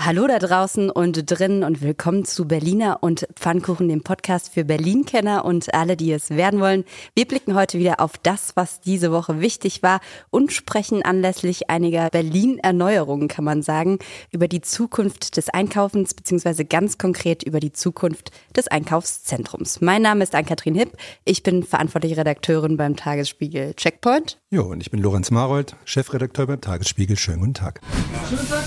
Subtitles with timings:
[0.00, 5.44] Hallo da draußen und drinnen und willkommen zu Berliner und Pfannkuchen, dem Podcast für Berlin-Kenner
[5.44, 6.84] und alle, die es werden wollen.
[7.16, 9.98] Wir blicken heute wieder auf das, was diese Woche wichtig war
[10.30, 13.98] und sprechen anlässlich einiger Berlin-Erneuerungen, kann man sagen,
[14.30, 19.80] über die Zukunft des Einkaufens beziehungsweise ganz konkret über die Zukunft des Einkaufszentrums.
[19.80, 20.92] Mein Name ist Ann-Kathrin Hipp.
[21.24, 24.38] Ich bin verantwortliche Redakteurin beim Tagesspiegel Checkpoint.
[24.50, 27.16] Jo, und ich bin Lorenz Marold, Chefredakteur beim Tagesspiegel.
[27.16, 27.80] Schönen guten Tag.
[28.28, 28.62] Schönen Tag,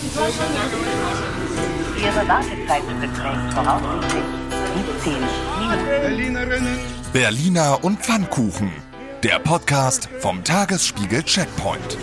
[2.02, 4.23] Ihre Wartezeit beträgt voraussichtlich
[5.03, 5.13] 17
[5.59, 6.80] Minuten.
[7.13, 8.71] Berliner und Pfannkuchen.
[9.21, 11.99] Der Podcast vom Tagesspiegel Checkpoint.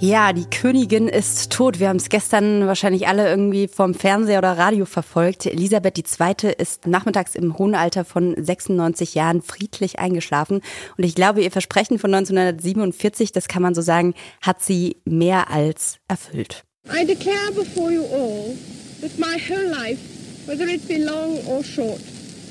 [0.00, 1.80] Ja, die Königin ist tot.
[1.80, 5.46] Wir haben es gestern wahrscheinlich alle irgendwie vom Fernseher oder Radio verfolgt.
[5.46, 6.52] Elisabeth II.
[6.58, 10.60] ist nachmittags im hohen Alter von 96 Jahren friedlich eingeschlafen.
[10.98, 15.50] Und ich glaube, ihr Versprechen von 1947, das kann man so sagen, hat sie mehr
[15.50, 16.65] als erfüllt.
[16.88, 18.54] I declare before you all
[19.00, 20.00] that my whole life,
[20.46, 22.00] whether it be long or short,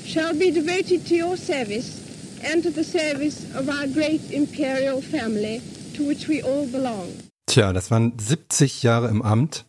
[0.04, 2.02] shall be devoted to your service
[2.44, 5.62] and to the service of our great imperial family
[5.94, 7.12] to which we all belong.
[7.48, 9.64] Tja, das waren 70 Jahre im Amt.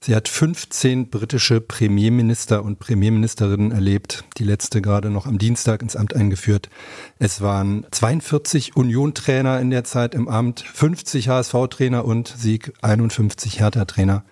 [0.00, 5.96] Sie hat 15 britische Premierminister und Premierministerinnen erlebt, die letzte gerade noch am Dienstag ins
[5.96, 6.70] Amt eingeführt.
[7.18, 14.24] Es waren 42 Union-Trainer in der Zeit im Amt, 50 HSV-Trainer und Sieg 51 Hertha-Trainer,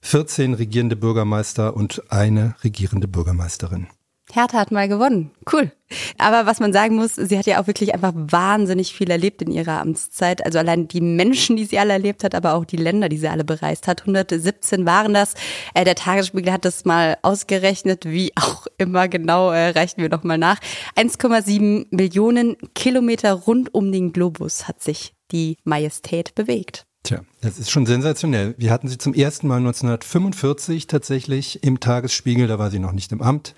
[0.00, 3.88] 14 regierende Bürgermeister und eine regierende Bürgermeisterin.
[4.34, 5.30] Hertha hat mal gewonnen.
[5.50, 5.72] Cool.
[6.18, 9.50] Aber was man sagen muss, sie hat ja auch wirklich einfach wahnsinnig viel erlebt in
[9.50, 10.44] ihrer Amtszeit.
[10.44, 13.28] Also allein die Menschen, die sie alle erlebt hat, aber auch die Länder, die sie
[13.28, 14.02] alle bereist hat.
[14.02, 15.34] 117 waren das.
[15.74, 20.38] Äh, der Tagesspiegel hat das mal ausgerechnet, wie auch immer genau, äh, wir noch mal
[20.38, 20.58] nach.
[20.96, 26.86] 1,7 Millionen Kilometer rund um den Globus hat sich die Majestät bewegt.
[27.02, 28.54] Tja, das ist schon sensationell.
[28.58, 33.12] Wir hatten sie zum ersten Mal 1945 tatsächlich im Tagesspiegel, da war sie noch nicht
[33.12, 33.54] im Amt,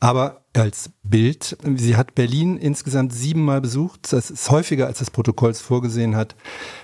[0.00, 1.56] aber als Bild.
[1.76, 4.12] Sie hat Berlin insgesamt siebenmal besucht.
[4.12, 6.36] Das ist häufiger, als das Protokoll vorgesehen hat.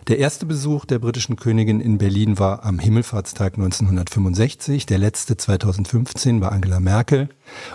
[0.09, 4.87] Der erste Besuch der britischen Königin in Berlin war am Himmelfahrtstag 1965.
[4.87, 7.29] Der letzte 2015 war Angela Merkel.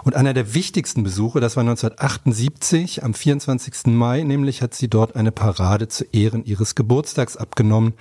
[0.04, 3.88] Und einer der wichtigsten Besuche, das war 1978, am 24.
[3.88, 7.94] Mai, nämlich hat sie dort eine Parade zu Ehren ihres Geburtstags abgenommen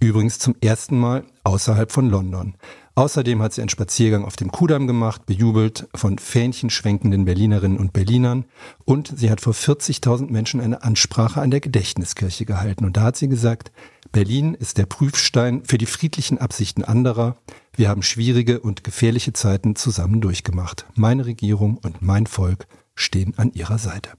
[0.00, 2.54] Übrigens zum ersten Mal außerhalb von London.
[2.94, 8.46] Außerdem hat sie einen Spaziergang auf dem Kudamm gemacht, bejubelt von fähnchenschwenkenden Berlinerinnen und Berlinern.
[8.84, 12.84] Und sie hat vor 40.000 Menschen eine Ansprache an der Gedächtniskirche gehalten.
[12.84, 13.72] Und da hat sie gesagt,
[14.10, 17.36] Berlin ist der Prüfstein für die friedlichen Absichten anderer.
[17.74, 20.86] Wir haben schwierige und gefährliche Zeiten zusammen durchgemacht.
[20.94, 24.10] Meine Regierung und mein Volk stehen an ihrer Seite.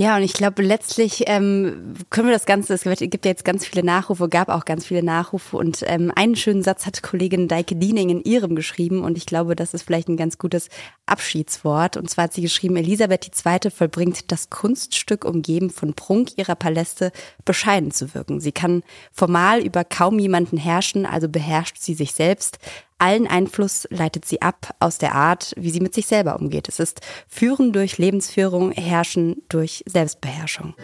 [0.00, 3.66] Ja, und ich glaube, letztlich ähm, können wir das Ganze, es gibt ja jetzt ganz
[3.66, 7.74] viele Nachrufe, gab auch ganz viele Nachrufe und ähm, einen schönen Satz hat Kollegin Deike
[7.74, 10.68] Diening in ihrem geschrieben und ich glaube, das ist vielleicht ein ganz gutes
[11.06, 11.96] Abschiedswort.
[11.96, 13.72] Und zwar hat sie geschrieben, Elisabeth II.
[13.72, 17.10] vollbringt das Kunststück, umgeben von Prunk ihrer Paläste,
[17.44, 18.38] bescheiden zu wirken.
[18.38, 22.60] Sie kann formal über kaum jemanden herrschen, also beherrscht sie sich selbst.
[22.98, 26.68] Allen Einfluss leitet sie ab aus der Art, wie sie mit sich selber umgeht.
[26.68, 30.74] Es ist Führen durch Lebensführung, Herrschen durch Selbstbeherrschung.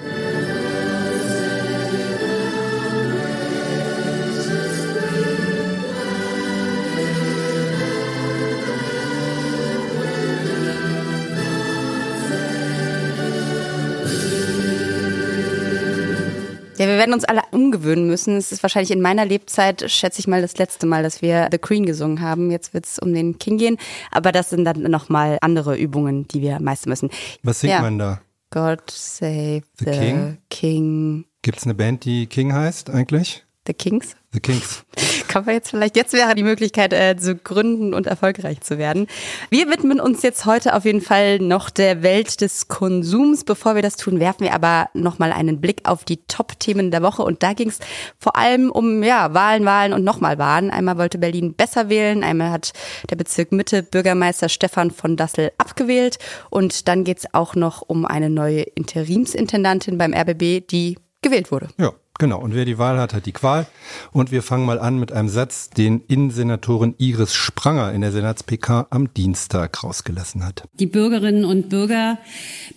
[16.85, 18.37] Ja, wir werden uns alle umgewöhnen müssen.
[18.37, 21.57] Es ist wahrscheinlich in meiner Lebzeit, schätze ich mal, das letzte Mal, dass wir The
[21.57, 22.51] Queen gesungen haben.
[22.51, 23.79] Jetzt wird es um den King gehen.
[24.11, 27.09] Aber das sind dann nochmal andere Übungen, die wir meistern müssen.
[27.43, 27.81] Was singt ja.
[27.81, 28.21] man da?
[28.51, 30.39] God save the, the King.
[30.51, 31.25] King.
[31.41, 33.47] Gibt es eine Band, die King heißt eigentlich?
[33.67, 34.15] The Kings?
[34.35, 34.85] The Kings.
[35.35, 39.09] Kann man jetzt vielleicht, jetzt wäre die Möglichkeit äh, zu gründen und erfolgreich zu werden.
[39.51, 43.43] Wir widmen uns jetzt heute auf jeden Fall noch der Welt des Konsums.
[43.43, 47.23] Bevor wir das tun, werfen wir aber nochmal einen Blick auf die Top-Themen der Woche.
[47.25, 47.81] Und da ging es
[48.17, 50.71] vor allem um ja, Wahlen, Wahlen und nochmal Wahlen.
[50.71, 52.73] Einmal wollte Berlin besser wählen, einmal hat
[53.11, 56.21] der Bezirk Mitte Bürgermeister Stefan von Dassel abgewählt.
[56.49, 61.71] Und dann geht es auch noch um eine neue Interimsintendantin beim RBB, die gewählt wurde.
[61.77, 61.93] Ja.
[62.19, 63.67] Genau, und wer die Wahl hat, hat die Qual.
[64.13, 68.87] Und wir fangen mal an mit einem Satz, den Innensenatorin Iris Spranger in der Senats-PK
[68.91, 70.63] am Dienstag rausgelassen hat.
[70.75, 72.19] Die Bürgerinnen und Bürger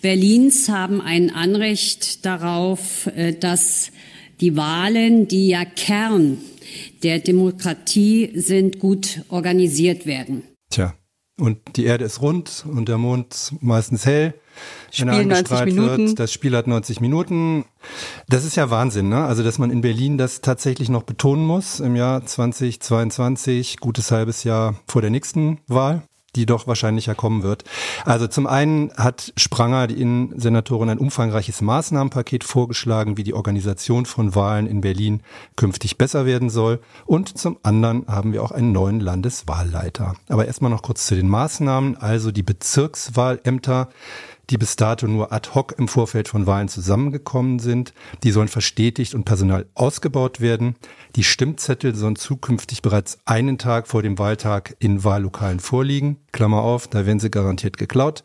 [0.02, 3.92] Berlins haben ein Anrecht darauf, äh, dass
[4.42, 6.40] die Wahlen, die ja Kern
[7.04, 10.44] der Demokratie sind, gut organisiert werden.
[10.72, 10.96] Tja,
[11.40, 14.34] und die Erde ist rund und der Mond meistens hell.
[14.92, 16.08] Spiel 90 Minuten.
[16.08, 16.20] Wird.
[16.20, 17.66] Das Spiel hat 90 Minuten.
[18.28, 19.26] Das ist ja Wahnsinn, ne?
[19.26, 24.44] Also, dass man in Berlin das tatsächlich noch betonen muss im Jahr 2022, gutes halbes
[24.44, 26.04] Jahr vor der nächsten Wahl
[26.38, 27.66] die doch wahrscheinlicher kommen wird.
[28.06, 34.36] Also zum einen hat Spranger, die Innensenatorin, ein umfangreiches Maßnahmenpaket vorgeschlagen, wie die Organisation von
[34.36, 35.24] Wahlen in Berlin
[35.56, 36.80] künftig besser werden soll.
[37.06, 40.16] Und zum anderen haben wir auch einen neuen Landeswahlleiter.
[40.30, 41.98] Aber erstmal noch kurz zu den Maßnahmen.
[41.98, 43.90] Also die Bezirkswahlämter
[44.50, 47.94] die bis dato nur ad hoc im Vorfeld von Wahlen zusammengekommen sind.
[48.24, 50.76] Die sollen verstetigt und personal ausgebaut werden.
[51.16, 56.18] Die Stimmzettel sollen zukünftig bereits einen Tag vor dem Wahltag in Wahllokalen vorliegen.
[56.32, 58.24] Klammer auf, da werden sie garantiert geklaut.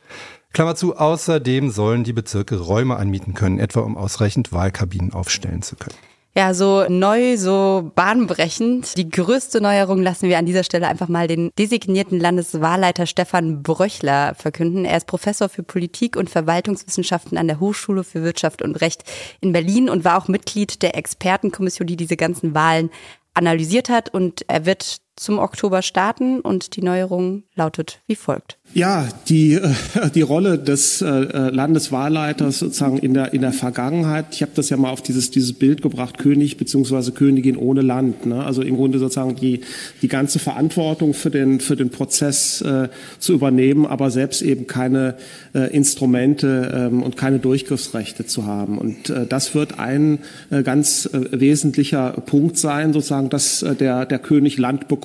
[0.52, 5.76] Klammer zu, außerdem sollen die Bezirke Räume anmieten können, etwa um ausreichend Wahlkabinen aufstellen zu
[5.76, 5.96] können.
[6.34, 8.96] Ja, so neu, so bahnbrechend.
[8.96, 14.34] Die größte Neuerung lassen wir an dieser Stelle einfach mal den designierten Landeswahlleiter Stefan Bröchler
[14.34, 14.86] verkünden.
[14.86, 19.04] Er ist Professor für Politik und Verwaltungswissenschaften an der Hochschule für Wirtschaft und Recht
[19.42, 22.88] in Berlin und war auch Mitglied der Expertenkommission, die diese ganzen Wahlen
[23.34, 24.08] analysiert hat.
[24.08, 28.58] Und er wird zum Oktober starten und die Neuerung lautet wie folgt.
[28.74, 29.70] Ja, die, äh,
[30.14, 34.70] die Rolle des äh, äh, Landeswahlleiters sozusagen in der, in der Vergangenheit, ich habe das
[34.70, 38.24] ja mal auf dieses, dieses Bild gebracht, König beziehungsweise Königin ohne Land.
[38.24, 38.42] Ne?
[38.42, 39.60] Also im Grunde sozusagen die,
[40.00, 42.88] die ganze Verantwortung für den, für den Prozess äh,
[43.18, 45.16] zu übernehmen, aber selbst eben keine
[45.54, 48.78] äh, Instrumente ähm, und keine Durchgriffsrechte zu haben.
[48.78, 50.20] Und äh, das wird ein
[50.64, 55.01] ganz wesentlicher Punkt sein, sozusagen, dass der, der König Land bekommt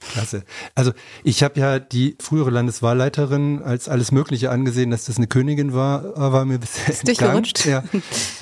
[0.00, 0.44] Klasse.
[0.74, 0.92] Also
[1.24, 6.16] ich habe ja die frühere Landeswahlleiterin als alles Mögliche angesehen, dass das eine Königin war,
[6.16, 7.66] war mir bisher ist durchgerutscht.
[7.66, 7.84] Ja,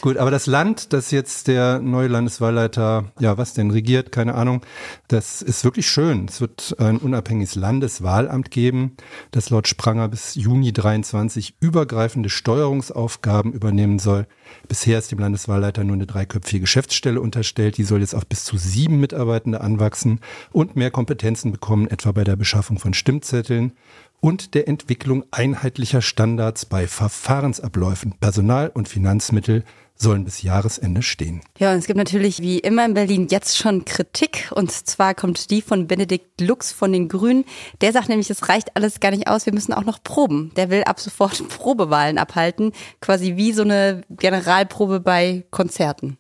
[0.00, 0.19] gut.
[0.19, 4.64] Aber das Land, das jetzt der neue Landeswahlleiter, ja, was denn regiert, keine Ahnung,
[5.08, 6.26] das ist wirklich schön.
[6.29, 8.96] Es wird ein unabhängiges Landeswahlamt geben,
[9.32, 14.29] das laut Spranger bis Juni 23 übergreifende Steuerungsaufgaben übernehmen soll.
[14.68, 17.76] Bisher ist dem Landeswahlleiter nur eine dreiköpfige Geschäftsstelle unterstellt.
[17.76, 20.20] Die soll jetzt auf bis zu sieben Mitarbeitende anwachsen
[20.52, 23.72] und mehr Kompetenzen bekommen, etwa bei der Beschaffung von Stimmzetteln
[24.20, 29.64] und der Entwicklung einheitlicher Standards bei Verfahrensabläufen, Personal- und Finanzmittel
[30.00, 31.40] sollen bis Jahresende stehen.
[31.58, 34.50] Ja, und es gibt natürlich wie immer in Berlin jetzt schon Kritik.
[34.54, 37.44] Und zwar kommt die von Benedikt Lux von den Grünen.
[37.80, 40.52] Der sagt nämlich, es reicht alles gar nicht aus, wir müssen auch noch proben.
[40.56, 46.16] Der will ab sofort Probewahlen abhalten, quasi wie so eine Generalprobe bei Konzerten.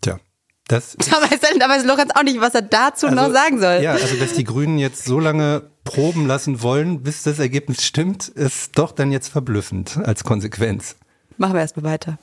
[0.00, 0.18] Tja.
[0.66, 3.80] Das da weiß, da weiß Lorenz auch nicht, was er dazu also, noch sagen soll.
[3.82, 8.26] Ja, also dass die Grünen jetzt so lange proben lassen wollen, bis das Ergebnis stimmt,
[8.28, 10.96] ist doch dann jetzt verblüffend als Konsequenz.
[11.36, 12.18] Machen wir erstmal weiter.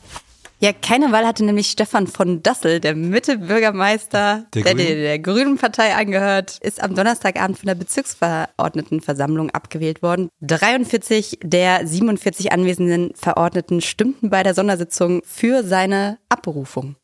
[0.63, 5.57] Ja, keine Wahl hatte nämlich Stefan von Dassel, der Mitte-Bürgermeister, der, der, der, der Grünen
[5.57, 10.29] Partei angehört, ist am Donnerstagabend von der Bezirksverordnetenversammlung abgewählt worden.
[10.41, 16.95] 43 der 47 anwesenden Verordneten stimmten bei der Sondersitzung für seine Abberufung.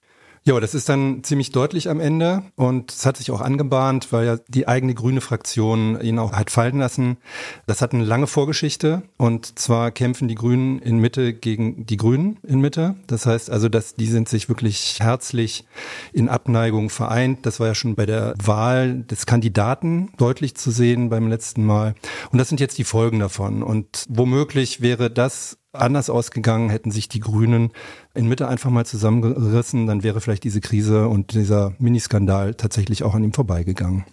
[0.48, 4.26] Ja, das ist dann ziemlich deutlich am Ende und es hat sich auch angebahnt, weil
[4.26, 7.18] ja die eigene grüne Fraktion ihn auch hat fallen lassen.
[7.66, 12.38] Das hat eine lange Vorgeschichte und zwar kämpfen die Grünen in Mitte gegen die Grünen
[12.44, 12.96] in Mitte.
[13.08, 15.66] Das heißt also, dass die sind sich wirklich herzlich
[16.14, 17.46] in Abneigung vereint.
[17.46, 21.94] Das war ja schon bei der Wahl des Kandidaten deutlich zu sehen beim letzten Mal.
[22.32, 23.64] Und das sind jetzt die Folgen davon.
[23.64, 27.72] Und womöglich wäre das anders ausgegangen, hätten sich die Grünen
[28.14, 33.14] in Mitte einfach mal zusammengerissen, dann wäre vielleicht diese Krise und dieser Miniskandal tatsächlich auch
[33.14, 34.06] an ihm vorbeigegangen.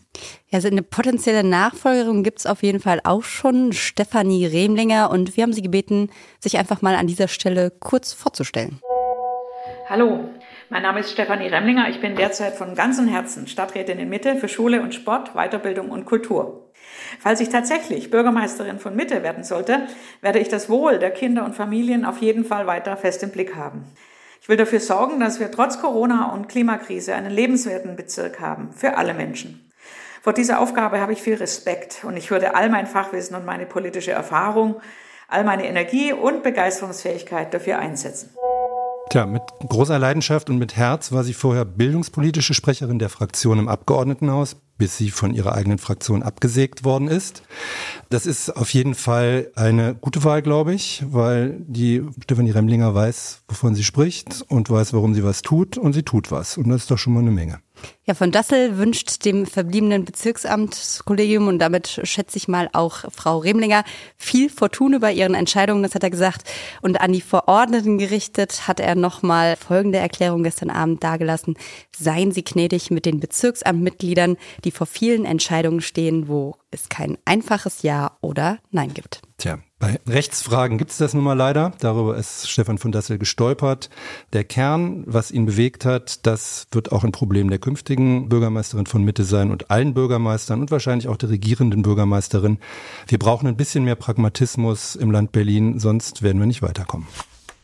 [0.49, 5.11] Ja, also eine potenzielle Nachfolgerin gibt es auf jeden Fall auch schon, Stefanie Remlinger.
[5.11, 8.81] Und wir haben sie gebeten, sich einfach mal an dieser Stelle kurz vorzustellen.
[9.89, 10.29] Hallo,
[10.70, 11.89] mein Name ist Stefanie Remlinger.
[11.91, 16.05] Ich bin derzeit von ganzem Herzen Stadträtin in Mitte für Schule und Sport, Weiterbildung und
[16.05, 16.64] Kultur.
[17.20, 19.87] Falls ich tatsächlich Bürgermeisterin von Mitte werden sollte,
[20.20, 23.55] werde ich das Wohl der Kinder und Familien auf jeden Fall weiter fest im Blick
[23.55, 23.84] haben.
[24.41, 28.99] Ich will dafür sorgen, dass wir trotz Corona und Klimakrise einen lebenswerten Bezirk haben für
[28.99, 29.70] alle Menschen.
[30.20, 33.67] Vor dieser Aufgabe habe ich viel Respekt und ich würde all mein Fachwissen und meine
[33.67, 34.81] politische Erfahrung,
[35.29, 38.31] all meine Energie und Begeisterungsfähigkeit dafür einsetzen.
[39.11, 43.69] Tja, mit großer Leidenschaft und mit Herz war sie vorher bildungspolitische Sprecherin der Fraktion im
[43.69, 47.43] Abgeordnetenhaus, bis sie von ihrer eigenen Fraktion abgesägt worden ist.
[48.11, 53.43] Das ist auf jeden Fall eine gute Wahl, glaube ich, weil die Stefanie Remlinger weiß,
[53.49, 56.57] wovon sie spricht und weiß, warum sie was tut und sie tut was.
[56.57, 57.61] Und das ist doch schon mal eine Menge.
[58.06, 63.82] Ja, von Dassel wünscht dem verbliebenen Bezirksamtskollegium und damit schätze ich mal auch Frau Remlinger
[64.19, 66.50] viel Fortune bei ihren Entscheidungen, das hat er gesagt.
[66.82, 71.56] Und an die Verordneten gerichtet hat er nochmal folgende Erklärung gestern Abend dargelassen.
[71.96, 77.82] Seien Sie gnädig mit den Bezirksamtmitgliedern, die vor vielen Entscheidungen stehen, wo es kein einfaches
[77.82, 79.22] Ja oder Nein gibt.
[79.44, 81.72] Tja, bei Rechtsfragen gibt es das nun mal leider.
[81.79, 83.91] Darüber ist Stefan von Dassel gestolpert.
[84.32, 89.05] Der Kern, was ihn bewegt hat, das wird auch ein Problem der künftigen Bürgermeisterin von
[89.05, 92.56] Mitte sein und allen Bürgermeistern und wahrscheinlich auch der regierenden Bürgermeisterin.
[93.06, 97.06] Wir brauchen ein bisschen mehr Pragmatismus im Land Berlin, sonst werden wir nicht weiterkommen.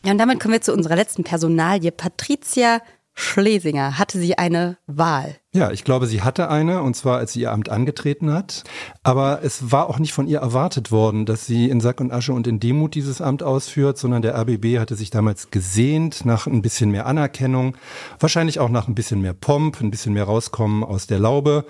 [0.04, 1.92] Ja, und damit kommen wir zu unserer letzten Personalie.
[1.92, 2.82] Patricia
[3.20, 5.36] Schlesinger, hatte sie eine Wahl?
[5.52, 8.64] Ja, ich glaube, sie hatte eine, und zwar als sie ihr Amt angetreten hat.
[9.02, 12.32] Aber es war auch nicht von ihr erwartet worden, dass sie in Sack und Asche
[12.32, 16.62] und in Demut dieses Amt ausführt, sondern der RBB hatte sich damals gesehnt nach ein
[16.62, 17.76] bisschen mehr Anerkennung,
[18.18, 21.66] wahrscheinlich auch nach ein bisschen mehr Pomp, ein bisschen mehr rauskommen aus der Laube.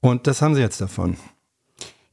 [0.00, 1.16] Und das haben sie jetzt davon.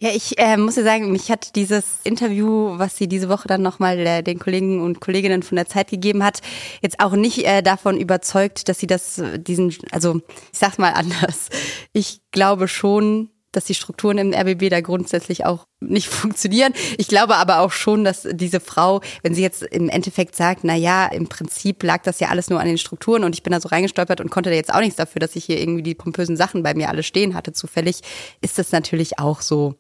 [0.02, 3.62] Ja, ich äh, muss ja sagen, mich hat dieses Interview, was sie diese Woche dann
[3.62, 6.40] nochmal äh, den Kollegen und Kolleginnen von der Zeit gegeben hat,
[6.82, 10.22] jetzt auch nicht äh, davon überzeugt, dass sie das, äh, diesen, also
[10.54, 11.50] ich sag's mal anders.
[11.92, 16.74] Ich glaube schon, dass die Strukturen im RBB da grundsätzlich auch nicht funktionieren.
[16.98, 20.76] Ich glaube aber auch schon, dass diese Frau, wenn sie jetzt im Endeffekt sagt, na
[20.76, 23.60] ja, im Prinzip lag das ja alles nur an den Strukturen und ich bin da
[23.60, 26.38] so reingestolpert und konnte da jetzt auch nichts dafür, dass ich hier irgendwie die pompösen
[26.38, 28.00] Sachen bei mir alle stehen hatte zufällig,
[28.40, 29.76] ist das natürlich auch so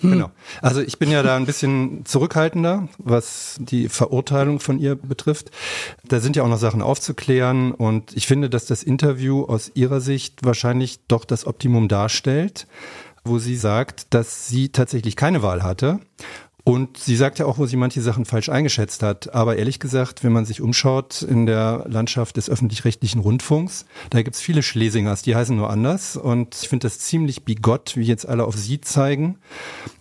[0.00, 0.12] hm.
[0.12, 0.30] Genau.
[0.60, 5.50] Also ich bin ja da ein bisschen zurückhaltender, was die Verurteilung von ihr betrifft.
[6.04, 10.00] Da sind ja auch noch Sachen aufzuklären und ich finde, dass das Interview aus ihrer
[10.00, 12.66] Sicht wahrscheinlich doch das Optimum darstellt,
[13.24, 16.00] wo sie sagt, dass sie tatsächlich keine Wahl hatte
[16.68, 19.32] und sie sagt ja auch, wo sie manche Sachen falsch eingeschätzt hat.
[19.32, 24.40] Aber ehrlich gesagt, wenn man sich umschaut in der Landschaft des öffentlich-rechtlichen Rundfunks, da gibt's
[24.40, 26.16] viele Schlesingers, die heißen nur anders.
[26.16, 29.38] Und ich finde das ziemlich bigott, wie jetzt alle auf sie zeigen.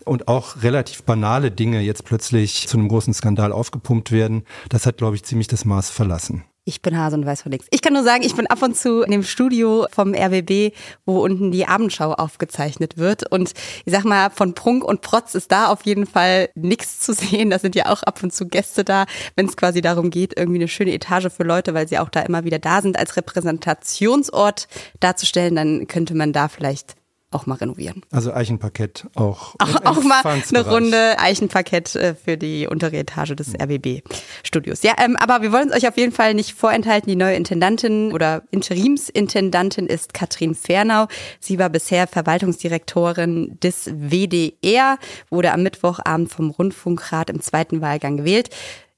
[0.05, 4.43] Und auch relativ banale Dinge jetzt plötzlich zu einem großen Skandal aufgepumpt werden.
[4.67, 6.45] Das hat, glaube ich, ziemlich das Maß verlassen.
[6.67, 7.67] Ich bin Hase und weiß von nichts.
[7.69, 10.73] Ich kann nur sagen, ich bin ab und zu in dem Studio vom RBB,
[11.05, 13.31] wo unten die Abendschau aufgezeichnet wird.
[13.31, 13.53] Und
[13.85, 17.51] ich sag mal, von Prunk und Protz ist da auf jeden Fall nichts zu sehen.
[17.51, 19.05] Da sind ja auch ab und zu Gäste da,
[19.35, 22.21] wenn es quasi darum geht, irgendwie eine schöne Etage für Leute, weil sie auch da
[22.21, 24.67] immer wieder da sind, als Repräsentationsort
[24.99, 25.55] darzustellen.
[25.55, 26.95] Dann könnte man da vielleicht
[27.35, 28.01] auch mal renovieren.
[28.11, 29.55] Also Eichenparkett auch.
[29.65, 34.83] Auch, auch mal eine Runde Eichenparkett äh, für die untere Etage des RBB-Studios.
[34.83, 37.09] Ja, ähm, aber wir wollen es euch auf jeden Fall nicht vorenthalten.
[37.09, 41.07] Die neue Intendantin oder Interimsintendantin ist Katrin Fernau.
[41.39, 44.97] Sie war bisher Verwaltungsdirektorin des WDR,
[45.29, 48.49] wurde am Mittwochabend vom Rundfunkrat im zweiten Wahlgang gewählt.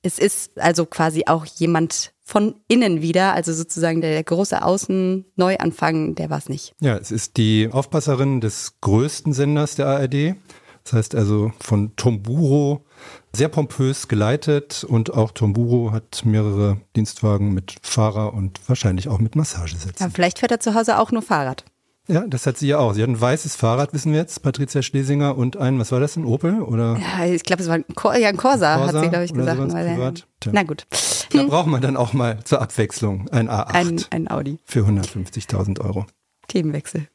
[0.02, 6.30] Es ist also quasi auch jemand von innen wieder, also sozusagen der, große Außen-Neuanfang, der
[6.30, 6.74] war es nicht.
[6.82, 10.36] Ja, es ist die Aufpasserin des größten Senders der ARD.
[10.84, 12.86] Das heißt also von Tomburo
[13.34, 19.38] sehr pompös geleitet und auch Tomburo hat mehrere Dienstwagen mit Fahrer und wahrscheinlich auch mit
[19.38, 20.06] Massagesätzen.
[20.06, 21.64] Ja, vielleicht fährt er zu Hause auch nur Fahrrad.
[22.08, 22.94] Ja, das hat sie ja auch.
[22.94, 26.16] Sie hat ein weißes Fahrrad, wissen wir jetzt, Patricia Schlesinger, und ein, was war das,
[26.16, 26.62] ein Opel?
[26.62, 26.98] Oder?
[26.98, 29.34] Ja, ich glaube, es war ein, Cor ja, ein Corsa, Corsa, hat sie, glaube ich,
[29.34, 29.74] gesagt.
[29.74, 30.14] Weil,
[30.52, 30.88] na gut.
[31.32, 31.48] Da hm.
[31.48, 33.74] braucht man dann auch mal zur Abwechslung ein A8.
[33.74, 34.60] Ein, ein Audi.
[34.64, 36.06] Für 150.000 Euro.
[36.48, 37.08] Themenwechsel.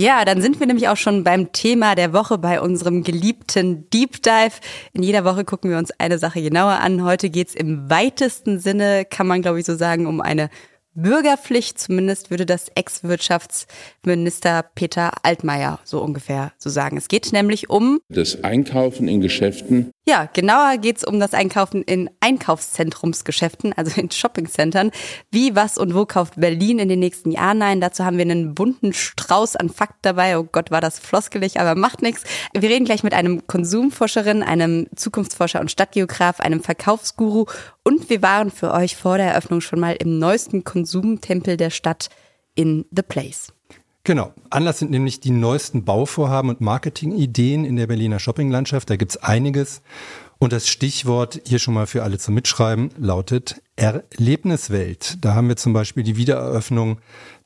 [0.00, 4.22] Ja, dann sind wir nämlich auch schon beim Thema der Woche bei unserem geliebten Deep
[4.22, 4.54] Dive.
[4.94, 7.04] In jeder Woche gucken wir uns eine Sache genauer an.
[7.04, 10.48] Heute geht's im weitesten Sinne, kann man glaube ich so sagen, um eine
[10.94, 16.96] Bürgerpflicht, zumindest würde das Ex-Wirtschaftsminister Peter Altmaier so ungefähr so sagen.
[16.96, 19.90] Es geht nämlich um das Einkaufen in Geschäften.
[20.10, 24.90] Ja, genauer geht's um das Einkaufen in Einkaufszentrumsgeschäften, also in Shoppingcentern.
[25.30, 27.58] Wie, was und wo kauft Berlin in den nächsten Jahren?
[27.58, 30.36] Nein, dazu haben wir einen bunten Strauß an Fakten dabei.
[30.36, 32.24] Oh Gott, war das floskelig, aber macht nichts.
[32.52, 37.44] Wir reden gleich mit einem Konsumforscherin, einem Zukunftsforscher und Stadtgeograf, einem Verkaufsguru
[37.84, 42.08] und wir waren für euch vor der Eröffnung schon mal im neuesten Konsumtempel der Stadt
[42.56, 43.52] in The Place.
[44.10, 44.34] Genau.
[44.50, 48.90] Anlass sind nämlich die neuesten Bauvorhaben und Marketingideen in der Berliner Shoppinglandschaft.
[48.90, 49.82] Da gibt's einiges.
[50.40, 55.24] Und das Stichwort hier schon mal für alle zum Mitschreiben lautet Erlebniswelt.
[55.24, 56.98] Da haben wir zum Beispiel die Wiedereröffnung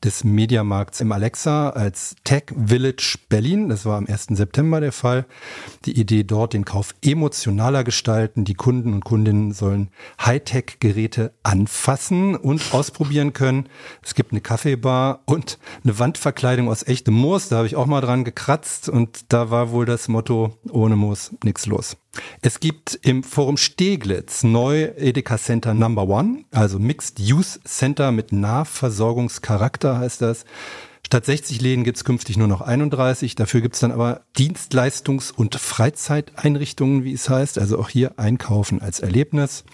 [0.05, 3.69] des Mediamarkts im Alexa als Tech Village Berlin.
[3.69, 4.27] Das war am 1.
[4.29, 5.25] September der Fall.
[5.85, 8.45] Die Idee dort, den Kauf emotionaler gestalten.
[8.45, 9.89] Die Kunden und Kundinnen sollen
[10.23, 13.67] Hightech-Geräte anfassen und ausprobieren können.
[14.03, 17.49] Es gibt eine Kaffeebar und eine Wandverkleidung aus echtem Moos.
[17.49, 21.31] Da habe ich auch mal dran gekratzt und da war wohl das Motto, ohne Moos
[21.43, 21.97] nichts los.
[22.41, 28.31] Es gibt im Forum Steglitz neu Edeka Center Number One, also Mixed Use Center mit
[28.31, 30.45] Nahversorgungscharakter heißt das.
[31.05, 33.35] Statt 60 Läden gibt's künftig nur noch 31.
[33.35, 37.59] Dafür gibt's dann aber Dienstleistungs- und Freizeiteinrichtungen, wie es heißt.
[37.59, 39.65] Also auch hier einkaufen als Erlebnis.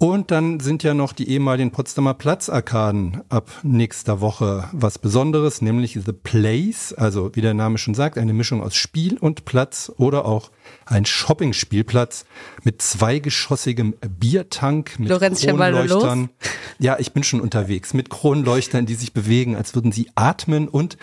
[0.00, 5.94] Und dann sind ja noch die ehemaligen Potsdamer Platzarkaden ab nächster Woche was Besonderes, nämlich
[5.94, 10.24] The Place, also wie der Name schon sagt, eine Mischung aus Spiel und Platz oder
[10.24, 10.52] auch
[10.86, 12.26] ein Shoppingspielplatz
[12.62, 16.30] mit zweigeschossigem Biertank, mit Lorenz, Kronleuchtern.
[16.78, 20.96] Ja, ich bin schon unterwegs, mit Kronleuchtern, die sich bewegen, als würden sie atmen und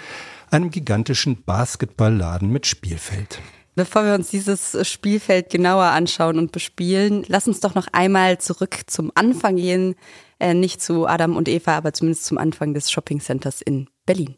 [0.51, 3.41] einem gigantischen Basketballladen mit Spielfeld.
[3.77, 8.79] Bevor wir uns dieses Spielfeld genauer anschauen und bespielen, lass uns doch noch einmal zurück
[8.87, 9.95] zum Anfang gehen.
[10.39, 14.35] Äh, nicht zu Adam und Eva, aber zumindest zum Anfang des Shopping Centers in Berlin.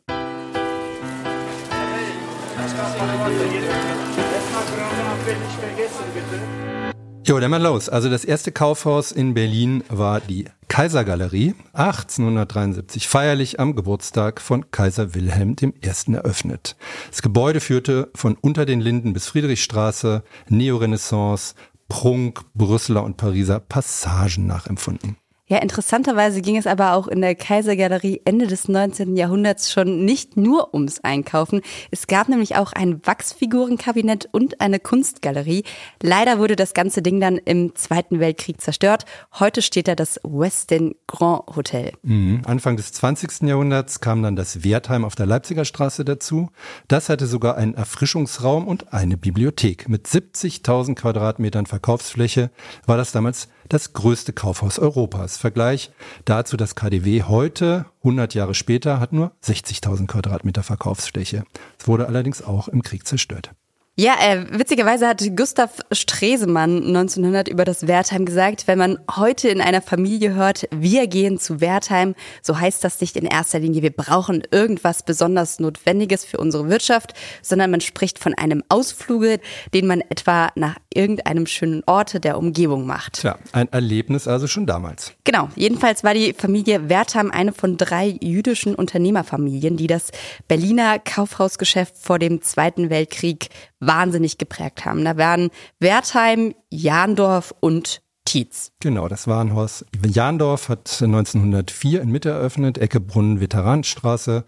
[7.27, 7.89] Jo, dann mal los.
[7.89, 15.13] Also das erste Kaufhaus in Berlin war die Kaisergalerie, 1873 feierlich am Geburtstag von Kaiser
[15.13, 15.73] Wilhelm I.
[16.13, 16.77] eröffnet.
[17.09, 21.55] Das Gebäude führte von unter den Linden bis Friedrichstraße, Neorenaissance,
[21.89, 25.17] Prunk, Brüsseler und Pariser Passagen nachempfunden.
[25.49, 29.15] Ja, interessanterweise ging es aber auch in der Kaisergalerie Ende des 19.
[29.15, 31.61] Jahrhunderts schon nicht nur ums Einkaufen.
[31.89, 35.63] Es gab nämlich auch ein Wachsfigurenkabinett und eine Kunstgalerie.
[36.03, 39.05] Leider wurde das ganze Ding dann im Zweiten Weltkrieg zerstört.
[39.39, 41.93] Heute steht da das Westin Grand Hotel.
[42.03, 42.41] Mhm.
[42.45, 43.43] Anfang des 20.
[43.43, 46.49] Jahrhunderts kam dann das Wertheim auf der Leipziger Straße dazu.
[46.89, 49.87] Das hatte sogar einen Erfrischungsraum und eine Bibliothek.
[49.87, 52.51] Mit 70.000 Quadratmetern Verkaufsfläche
[52.85, 55.37] war das damals das größte Kaufhaus Europas.
[55.37, 55.91] Vergleich
[56.25, 61.43] dazu das KDW heute, 100 Jahre später, hat nur 60.000 Quadratmeter Verkaufsfläche.
[61.79, 63.51] Es wurde allerdings auch im Krieg zerstört.
[63.99, 69.59] Ja, äh, witzigerweise hat Gustav Stresemann 1900 über das Wertheim gesagt, wenn man heute in
[69.59, 73.89] einer Familie hört, wir gehen zu Wertheim, so heißt das nicht in erster Linie, wir
[73.89, 79.39] brauchen irgendwas besonders Notwendiges für unsere Wirtschaft, sondern man spricht von einem Ausfluge,
[79.73, 83.21] den man etwa nach irgendeinem schönen Orte der Umgebung macht.
[83.21, 85.13] Tja, ein Erlebnis also schon damals.
[85.23, 90.11] Genau, jedenfalls war die Familie Wertheim eine von drei jüdischen Unternehmerfamilien, die das
[90.47, 93.49] Berliner Kaufhausgeschäft vor dem Zweiten Weltkrieg
[93.79, 95.05] wahnsinnig geprägt haben.
[95.05, 98.73] Da waren Wertheim, Jahndorf und Tietz.
[98.81, 104.43] Genau, das Warenhaus Jahndorf hat 1904 in Mitte eröffnet, Ecke Brunnen-Veteranenstraße.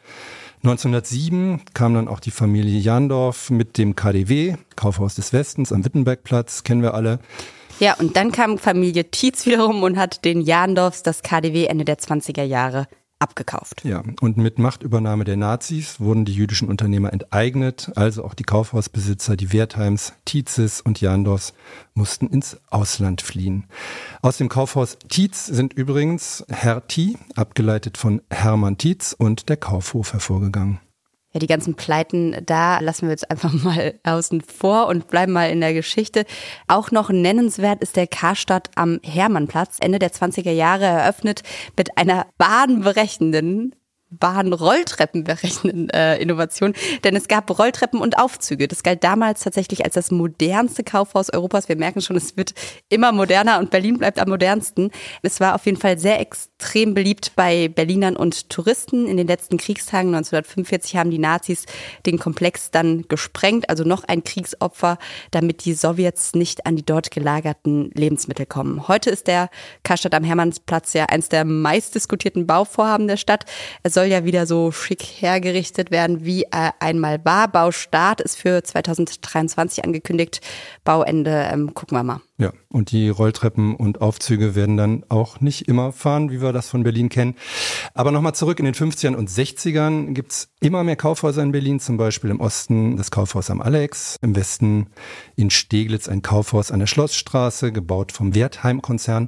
[0.63, 6.63] 1907 kam dann auch die Familie Jahndorf mit dem KDW, Kaufhaus des Westens am Wittenbergplatz,
[6.63, 7.19] kennen wir alle.
[7.79, 11.97] Ja, und dann kam Familie Tietz wiederum und hat den Jahndorfs das KDW Ende der
[11.97, 12.87] 20er Jahre
[13.19, 13.83] abgekauft.
[13.83, 19.35] Ja, und mit Machtübernahme der Nazis wurden die jüdischen Unternehmer enteignet, also auch die Kaufhausbesitzer,
[19.35, 21.53] die Wertheims, Tietzes und Jandors
[21.93, 23.65] mussten ins Ausland fliehen.
[24.21, 30.13] Aus dem Kaufhaus Tietz sind übrigens Herr T, abgeleitet von Hermann Tietz und der Kaufhof
[30.13, 30.79] hervorgegangen.
[31.31, 35.51] Ja, die ganzen Pleiten, da lassen wir jetzt einfach mal außen vor und bleiben mal
[35.51, 36.25] in der Geschichte.
[36.67, 41.43] Auch noch nennenswert ist der Karstadt am Hermannplatz, Ende der 20er Jahre eröffnet
[41.77, 43.75] mit einer bahnbrechenden
[44.11, 48.67] Bahn-Rolltreppen berechnen äh, Innovation, denn es gab Rolltreppen und Aufzüge.
[48.67, 51.69] Das galt damals tatsächlich als das modernste Kaufhaus Europas.
[51.69, 52.53] Wir merken schon, es wird
[52.89, 54.91] immer moderner und Berlin bleibt am modernsten.
[55.21, 59.07] Es war auf jeden Fall sehr extrem beliebt bei Berlinern und Touristen.
[59.07, 61.65] In den letzten Kriegstagen 1945 haben die Nazis
[62.05, 64.97] den Komplex dann gesprengt, also noch ein Kriegsopfer,
[65.31, 68.87] damit die Sowjets nicht an die dort gelagerten Lebensmittel kommen.
[68.87, 69.49] Heute ist der
[69.83, 73.45] Karstadt am Hermannsplatz ja eins der meistdiskutierten Bauvorhaben der Stadt.
[73.83, 77.49] Es soll ja wieder so schick hergerichtet werden, wie er einmal war.
[77.49, 80.39] Baustart ist für 2023 angekündigt.
[80.85, 82.21] Bauende ähm, gucken wir mal.
[82.39, 86.69] Ja, und die Rolltreppen und Aufzüge werden dann auch nicht immer fahren, wie wir das
[86.69, 87.35] von Berlin kennen.
[87.93, 91.97] Aber nochmal zurück in den 50ern und 60ern gibt's immer mehr Kaufhäuser in Berlin, zum
[91.97, 94.87] Beispiel im Osten das Kaufhaus am Alex, im Westen
[95.35, 99.27] in Steglitz ein Kaufhaus an der Schlossstraße, gebaut vom Wertheim-Konzern.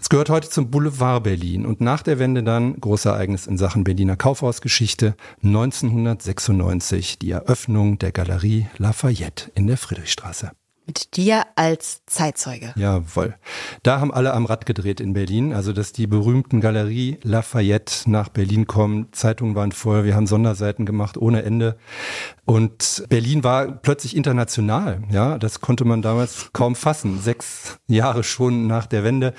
[0.00, 3.82] Es gehört heute zum Boulevard Berlin und nach der Wende dann großes Ereignis in Sachen
[3.82, 10.52] Berliner Kaufhausgeschichte 1996, die Eröffnung der Galerie Lafayette in der Friedrichstraße.
[10.86, 12.74] Mit dir als Zeitzeuge.
[12.76, 13.36] Jawohl.
[13.82, 15.54] Da haben alle am Rad gedreht in Berlin.
[15.54, 19.08] Also, dass die berühmten Galerie Lafayette nach Berlin kommen.
[19.12, 20.04] Zeitungen waren voll.
[20.04, 21.76] Wir haben Sonderseiten gemacht ohne Ende.
[22.44, 25.02] Und Berlin war plötzlich international.
[25.10, 27.18] Ja, das konnte man damals kaum fassen.
[27.18, 29.32] Sechs Jahre schon nach der Wende.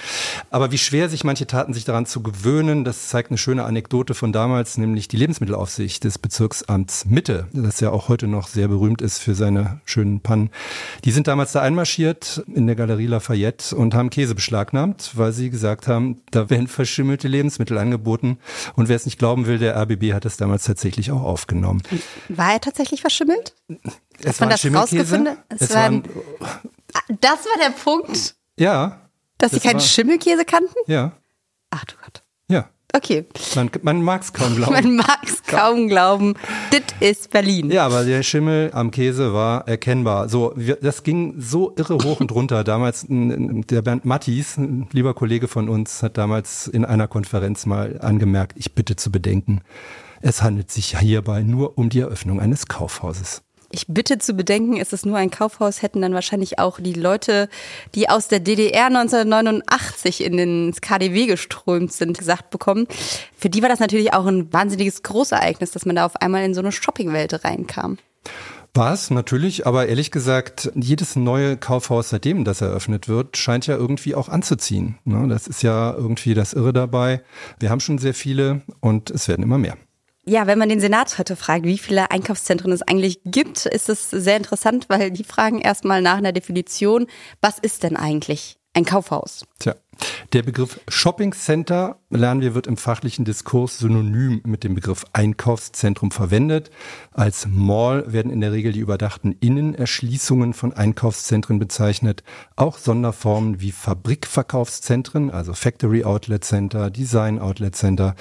[0.50, 4.16] Aber wie schwer sich manche taten, sich daran zu gewöhnen, das zeigt eine schöne Anekdote
[4.16, 9.04] von damals, nämlich die Lebensmittelaufsicht des Bezirksamts Mitte, das ja auch heute noch sehr berühmt
[9.04, 10.50] ist für seine schönen Pannen.
[11.04, 15.50] Die sind damals da einmarschiert in der Galerie Lafayette und haben Käse beschlagnahmt, weil sie
[15.50, 18.38] gesagt haben, da werden verschimmelte Lebensmittel angeboten.
[18.78, 21.84] Und wer es nicht glauben will, der RBB hat das damals tatsächlich auch aufgenommen.
[22.30, 23.54] War er tatsächlich verschimmelt?
[24.24, 25.36] Es war das rausgefunden?
[25.50, 26.04] Es, es war ein,
[27.19, 28.36] das war der Punkt.
[28.58, 29.02] Ja,
[29.38, 30.74] Dass sie keinen war- Schimmelkäse kannten?
[30.88, 31.12] Ja,
[31.69, 32.24] Ach du Gott.
[32.96, 33.26] Okay.
[33.56, 34.74] Man, man mag es kaum glauben.
[34.74, 36.36] Man mag es kaum glauben.
[36.72, 37.70] Das ist Berlin.
[37.70, 40.30] Ja, aber der Schimmel am Käse war erkennbar.
[40.30, 42.64] So, wir, das ging so irre hoch und runter.
[42.76, 48.00] Damals, der Bernd Mattis, ein lieber Kollege von uns, hat damals in einer Konferenz mal
[48.00, 49.62] angemerkt, ich bitte zu bedenken,
[50.22, 53.44] es handelt sich hierbei nur um die Eröffnung eines Kaufhauses.
[53.76, 57.50] Ich bitte zu bedenken, ist es nur ein Kaufhaus, hätten dann wahrscheinlich auch die Leute,
[57.94, 62.88] die aus der DDR 1989 in den KDW geströmt sind, gesagt bekommen.
[63.38, 66.54] Für die war das natürlich auch ein wahnsinniges Großereignis, dass man da auf einmal in
[66.54, 67.98] so eine Shoppingwelt reinkam.
[68.74, 73.76] War es natürlich, aber ehrlich gesagt, jedes neue Kaufhaus, seitdem das eröffnet wird, scheint ja
[73.76, 75.00] irgendwie auch anzuziehen.
[75.04, 75.28] Ne?
[75.28, 77.24] Das ist ja irgendwie das Irre dabei.
[77.60, 79.76] Wir haben schon sehr viele und es werden immer mehr.
[80.28, 84.10] Ja, wenn man den Senat heute fragt, wie viele Einkaufszentren es eigentlich gibt, ist es
[84.10, 87.06] sehr interessant, weil die fragen erstmal nach einer Definition,
[87.42, 89.46] was ist denn eigentlich ein Kaufhaus?
[89.60, 89.76] Tja,
[90.34, 96.12] der Begriff Shopping Center, lernen wir, wird im fachlichen Diskurs synonym mit dem Begriff Einkaufszentrum
[96.12, 96.72] verwendet.
[97.12, 102.24] Als Mall werden in der Regel die überdachten Innenerschließungen von Einkaufszentren bezeichnet.
[102.56, 108.16] Auch Sonderformen wie Fabrikverkaufszentren, also Factory Outlet Center, Design Outlet Center,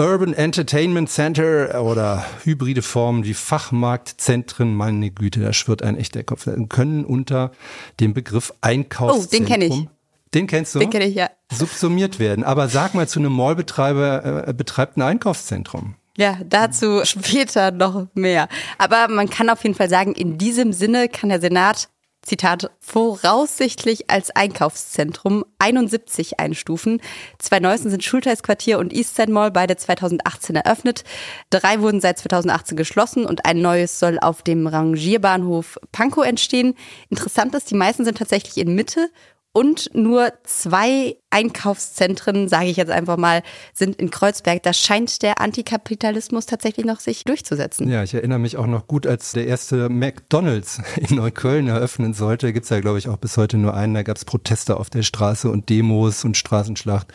[0.00, 6.48] Urban Entertainment Center oder hybride Formen wie Fachmarktzentren, meine Güte, da schwirrt ein echter Kopf,
[6.68, 7.52] können unter
[8.00, 9.46] dem Begriff Einkaufszentrum.
[9.46, 9.88] Oh, kenn ich.
[10.34, 10.78] Den kennst du?
[10.78, 11.30] Den kenne ich ja.
[11.52, 12.44] Subsumiert werden.
[12.44, 15.96] Aber sag mal zu einem Mallbetreiber, äh, betreibt ein Einkaufszentrum.
[16.16, 18.48] Ja, dazu später noch mehr.
[18.78, 21.88] Aber man kann auf jeden Fall sagen, in diesem Sinne kann der Senat,
[22.24, 27.00] Zitat, voraussichtlich als Einkaufszentrum 71 einstufen.
[27.38, 31.02] Zwei neuesten sind Schulteilsquartier und Eastside Mall, beide 2018 eröffnet.
[31.50, 36.74] Drei wurden seit 2018 geschlossen und ein neues soll auf dem Rangierbahnhof Pankow entstehen.
[37.10, 39.10] Interessant ist, die meisten sind tatsächlich in Mitte
[39.52, 43.42] und nur zwei Einkaufszentren, sage ich jetzt einfach mal,
[43.74, 44.62] sind in Kreuzberg.
[44.62, 47.88] Da scheint der Antikapitalismus tatsächlich noch sich durchzusetzen.
[47.90, 52.52] Ja, ich erinnere mich auch noch gut, als der erste McDonalds in Neukölln eröffnen sollte.
[52.52, 53.92] Gibt's ja, glaube ich, auch bis heute nur einen.
[53.92, 57.08] Da gab's Proteste auf der Straße und Demos und Straßenschlacht.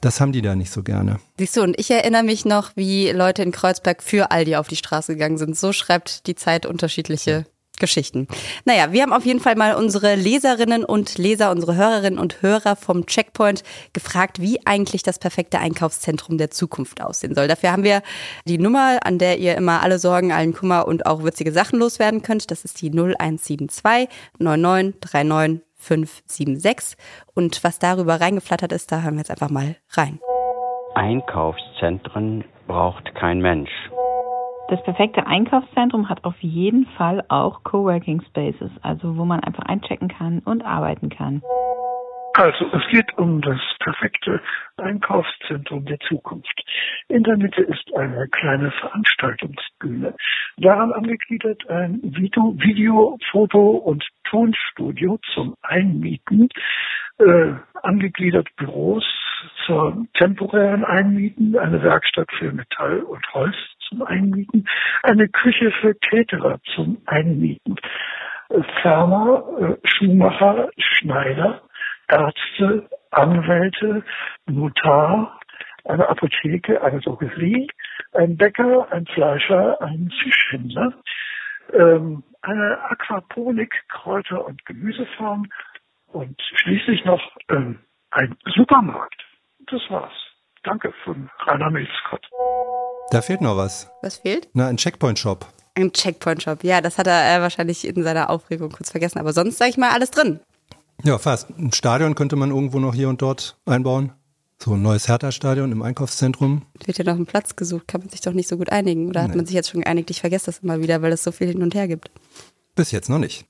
[0.00, 1.20] Das haben die da nicht so gerne.
[1.38, 4.76] Siehst du, und ich erinnere mich noch, wie Leute in Kreuzberg für Aldi auf die
[4.76, 5.56] Straße gegangen sind.
[5.56, 7.46] So schreibt die Zeit unterschiedliche
[7.78, 8.28] Geschichten.
[8.64, 12.76] Naja, wir haben auf jeden Fall mal unsere Leserinnen und Leser, unsere Hörerinnen und Hörer
[12.76, 13.62] vom Checkpoint
[13.92, 17.48] gefragt, wie eigentlich das perfekte Einkaufszentrum der Zukunft aussehen soll.
[17.48, 18.02] Dafür haben wir
[18.46, 22.22] die Nummer, an der ihr immer alle Sorgen, allen Kummer und auch witzige Sachen loswerden
[22.22, 22.50] könnt.
[22.50, 26.98] Das ist die 0172 9939 576.
[27.34, 30.18] Und was darüber reingeflattert ist, da hören wir jetzt einfach mal rein.
[30.94, 33.70] Einkaufszentren braucht kein Mensch.
[34.68, 40.08] Das perfekte Einkaufszentrum hat auf jeden Fall auch Coworking Spaces, also wo man einfach einchecken
[40.08, 41.40] kann und arbeiten kann.
[42.34, 44.42] Also es geht um das perfekte
[44.76, 46.62] Einkaufszentrum der Zukunft.
[47.08, 50.14] In der Mitte ist eine kleine Veranstaltungsbühne.
[50.58, 56.50] Daran angegliedert ein Video, Video Foto und Tonstudio zum Einmieten,
[57.18, 59.04] äh, angegliedert Büros
[59.64, 63.56] zur temporären Einmieten, eine Werkstatt für Metall und Holz
[63.88, 64.66] zum Einmieten,
[65.02, 67.76] eine Küche für Caterer zum Einmieten,
[68.82, 71.62] Ferner, äh, Schuhmacher, Schneider,
[72.08, 74.02] Ärzte, Anwälte,
[74.46, 75.40] Notar,
[75.84, 77.68] eine Apotheke, eine Drogerie,
[78.12, 80.94] ein Bäcker, ein Fleischer, ein Fischhändler,
[81.72, 85.48] ähm, eine Aquaponik, Kräuter- und Gemüsefarm
[86.12, 87.20] und schließlich noch
[87.50, 89.22] ähm, ein Supermarkt.
[89.66, 90.12] Das war's.
[90.62, 92.26] Danke von Rainer Milskott.
[93.10, 93.88] Da fehlt noch was.
[94.02, 94.48] Was fehlt?
[94.52, 95.46] Na, ein Checkpoint-Shop.
[95.74, 96.62] Ein Checkpoint-Shop.
[96.64, 99.18] Ja, das hat er äh, wahrscheinlich in seiner Aufregung kurz vergessen.
[99.18, 100.40] Aber sonst sage ich mal alles drin.
[101.04, 101.48] Ja, fast.
[101.56, 104.12] Ein Stadion könnte man irgendwo noch hier und dort einbauen.
[104.60, 106.62] So ein neues Hertha-Stadion im Einkaufszentrum.
[106.84, 109.08] Wird ja noch ein Platz gesucht, kann man sich doch nicht so gut einigen.
[109.08, 109.36] Oder hat Nee.
[109.36, 110.10] man sich jetzt schon geeinigt?
[110.10, 112.10] Ich vergesse das immer wieder, weil es so viel hin und her gibt.
[112.74, 113.46] Bis jetzt noch nicht.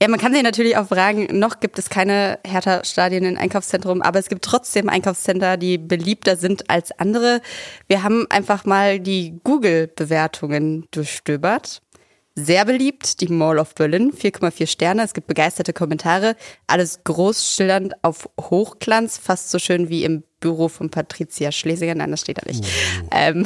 [0.00, 4.20] Ja, man kann sich natürlich auch fragen, noch gibt es keine Hertha-Stadien in Einkaufszentrum, aber
[4.20, 7.40] es gibt trotzdem Einkaufscenter, die beliebter sind als andere.
[7.88, 11.82] Wir haben einfach mal die Google-Bewertungen durchstöbert.
[12.36, 15.02] Sehr beliebt, die Mall of Berlin, 4,4 Sterne.
[15.02, 16.36] Es gibt begeisterte Kommentare.
[16.68, 21.96] Alles groß schildernd auf Hochglanz, fast so schön wie im Büro von Patricia Schlesinger.
[21.96, 22.64] Nein, das steht da nicht.
[23.10, 23.44] Ähm,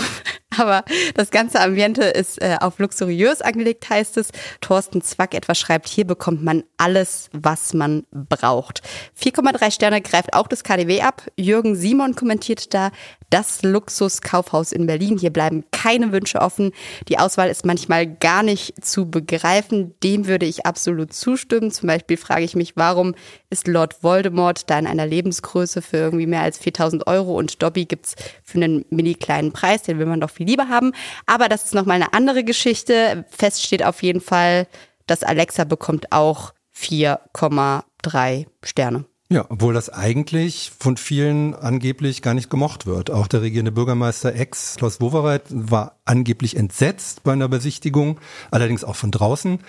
[0.58, 0.84] Aber
[1.14, 4.30] das ganze Ambiente ist äh, auf luxuriös angelegt, heißt es.
[4.60, 8.82] Thorsten Zwack etwa schreibt, hier bekommt man alles, was man braucht.
[9.20, 11.22] 4,3 Sterne greift auch das KDW ab.
[11.36, 12.90] Jürgen Simon kommentiert da,
[13.32, 15.16] das Luxuskaufhaus in Berlin.
[15.18, 16.72] Hier bleiben keine Wünsche offen.
[17.08, 19.94] Die Auswahl ist manchmal gar nicht zu begreifen.
[20.02, 21.70] Dem würde ich absolut zustimmen.
[21.70, 23.14] Zum Beispiel frage ich mich, warum
[23.48, 27.86] ist Lord Voldemort da in einer Lebensgröße für irgendwie mehr als 4000 Euro und Dobby
[27.86, 29.82] gibt's für einen mini kleinen Preis.
[29.82, 30.92] Den will man doch viel lieber haben.
[31.26, 33.24] Aber das ist nochmal eine andere Geschichte.
[33.30, 34.66] Fest steht auf jeden Fall,
[35.06, 39.04] dass Alexa bekommt auch 4,3 Sterne.
[39.32, 43.10] Ja, obwohl das eigentlich von vielen angeblich gar nicht gemocht wird.
[43.10, 48.94] Auch der regierende Bürgermeister Ex Klaus Wowereit war angeblich entsetzt bei einer Besichtigung, allerdings auch
[48.94, 49.60] von draußen.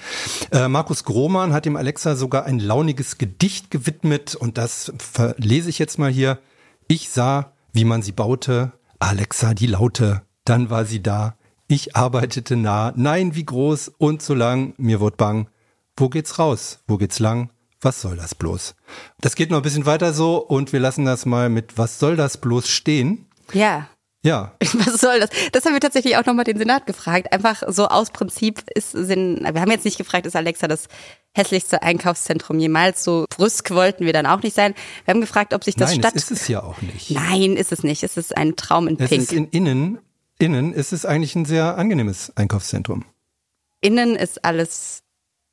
[0.51, 5.79] Äh, Markus Grohmann hat dem Alexa sogar ein launiges Gedicht gewidmet und das verlese ich
[5.79, 6.39] jetzt mal hier.
[6.89, 11.35] Ich sah, wie man sie baute, Alexa die Laute, dann war sie da.
[11.67, 15.49] Ich arbeitete nah, nein, wie groß und so lang, mir wurde bang.
[15.95, 16.83] Wo geht's raus?
[16.87, 17.49] Wo geht's lang?
[17.83, 18.75] was soll das bloß?
[19.19, 22.15] Das geht noch ein bisschen weiter so und wir lassen das mal mit was soll
[22.15, 23.27] das bloß stehen.
[23.53, 23.87] Ja.
[24.25, 24.53] Ja.
[24.75, 25.29] Was soll das?
[25.51, 27.33] Das haben wir tatsächlich auch nochmal den Senat gefragt.
[27.33, 30.87] Einfach so aus Prinzip ist Sinn, wir haben jetzt nicht gefragt, ist Alexa das
[31.35, 33.03] hässlichste Einkaufszentrum jemals?
[33.03, 34.75] So brüsk wollten wir dann auch nicht sein.
[35.03, 36.15] Wir haben gefragt, ob sich das Nein, Stadt...
[36.15, 37.11] ist es ja auch nicht.
[37.11, 38.01] Nein, ist es nicht.
[38.01, 39.23] Es ist ein Traum in es Pink.
[39.23, 39.99] Ist in innen,
[40.43, 43.05] innen ist es eigentlich ein sehr angenehmes Einkaufszentrum.
[43.79, 45.03] Innen ist alles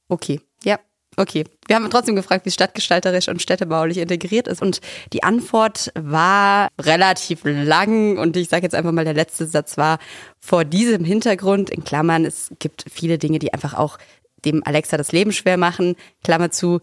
[0.09, 0.41] okay.
[0.65, 0.79] Ja.
[1.17, 4.63] Okay, wir haben trotzdem gefragt, wie stadtgestalterisch und städtebaulich integriert ist.
[4.63, 4.81] Und
[5.13, 8.17] die Antwort war relativ lang.
[8.17, 9.99] Und ich sage jetzt einfach mal, der letzte Satz war
[10.39, 13.99] vor diesem Hintergrund, in Klammern, es gibt viele Dinge, die einfach auch
[14.45, 15.97] dem Alexa das Leben schwer machen.
[16.23, 16.81] Klammer zu,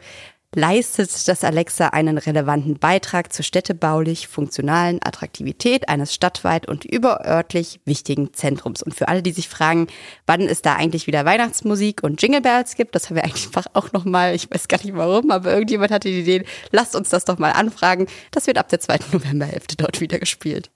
[0.56, 8.34] leistet das Alexa einen relevanten Beitrag zur städtebaulich funktionalen Attraktivität eines stadtweit und überörtlich wichtigen
[8.34, 8.82] Zentrums.
[8.82, 9.88] Und für alle, die sich fragen,
[10.26, 13.92] wann es da eigentlich wieder Weihnachtsmusik und Jingle Bells gibt, das haben wir einfach auch
[13.92, 17.38] nochmal, ich weiß gar nicht warum, aber irgendjemand hatte die Idee, lasst uns das doch
[17.38, 18.08] mal anfragen.
[18.32, 20.72] Das wird ab der zweiten Novemberhälfte dort wieder gespielt.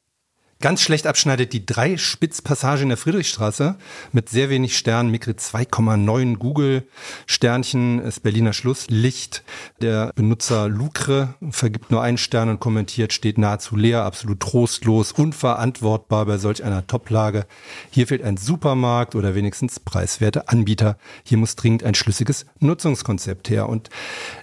[0.61, 3.77] Ganz schlecht abschneidet die Dreispitzpassage in der Friedrichstraße
[4.11, 6.87] mit sehr wenig Sternen, Mikre 2,9 Google
[7.25, 9.43] Sternchen, ist Berliner Schlusslicht.
[9.81, 16.27] Der Benutzer Lucre vergibt nur einen Stern und kommentiert, steht nahezu leer, absolut trostlos, unverantwortbar
[16.27, 17.47] bei solch einer Toplage.
[17.89, 20.95] Hier fehlt ein Supermarkt oder wenigstens preiswerte Anbieter.
[21.23, 23.67] Hier muss dringend ein schlüssiges Nutzungskonzept her.
[23.67, 23.89] Und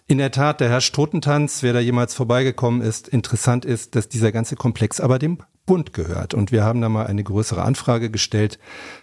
[0.08, 4.32] in der Tat, der Herr Strotentanz, wer da jemals vorbeigekommen ist, interessant ist, dass dieser
[4.32, 6.34] ganze Komplex aber dem Bund gehört.
[6.34, 8.58] Und wir haben da mal eine größere Anfrage gestellt.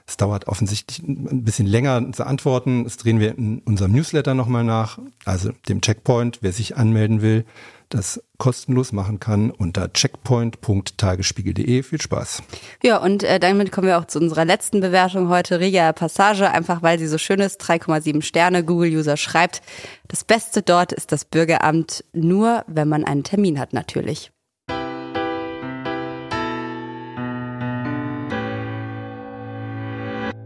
[0.05, 2.83] Es dauert offensichtlich ein bisschen länger zu antworten.
[2.83, 7.45] Das drehen wir in unserem Newsletter nochmal nach, also dem Checkpoint, wer sich anmelden will,
[7.89, 11.83] das kostenlos machen kann unter checkpoint.tagesspiegel.de.
[11.83, 12.41] Viel Spaß.
[12.83, 16.81] Ja, und äh, damit kommen wir auch zu unserer letzten Bewertung heute, Riga Passage, einfach
[16.81, 18.63] weil sie so schön ist, 3,7 Sterne.
[18.63, 19.61] Google-User schreibt,
[20.07, 24.31] das Beste dort ist das Bürgeramt, nur wenn man einen Termin hat natürlich.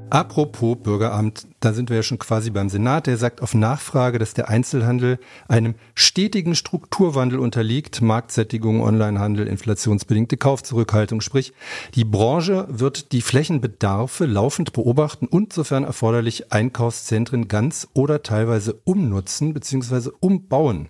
[0.10, 3.06] Apropos Bürgeramt, da sind wir ja schon quasi beim Senat.
[3.06, 8.02] Der sagt auf Nachfrage, dass der Einzelhandel einem stetigen Strukturwandel unterliegt.
[8.02, 11.22] Marktsättigung, Onlinehandel, inflationsbedingte Kaufzurückhaltung.
[11.22, 11.54] Sprich,
[11.93, 19.54] die Branche wird die Flächenbedarfe laufend beobachten und sofern erforderlich Einkaufszentren ganz oder teilweise umnutzen
[19.54, 20.10] bzw.
[20.19, 20.89] umbauen.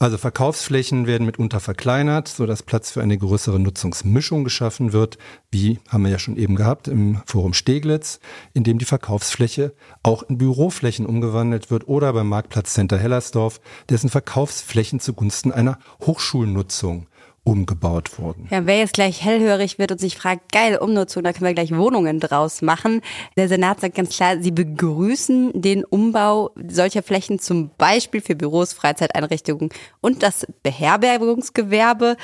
[0.00, 5.18] Also Verkaufsflächen werden mitunter verkleinert, sodass Platz für eine größere Nutzungsmischung geschaffen wird,
[5.50, 8.20] wie haben wir ja schon eben gehabt im Forum Steglitz,
[8.54, 15.00] in dem die Verkaufsfläche auch in Büroflächen umgewandelt wird oder beim Marktplatzcenter Hellersdorf, dessen Verkaufsflächen
[15.00, 17.08] zugunsten einer Hochschulnutzung
[17.48, 18.46] umgebaut wurden.
[18.50, 21.74] Ja, wer jetzt gleich hellhörig wird und sich fragt, geil, Umnutzung, da können wir gleich
[21.74, 23.00] Wohnungen draus machen.
[23.36, 28.72] Der Senat sagt ganz klar, sie begrüßen den Umbau solcher Flächen zum Beispiel für Büros,
[28.72, 32.16] Freizeiteinrichtungen und das Beherbergungsgewerbe.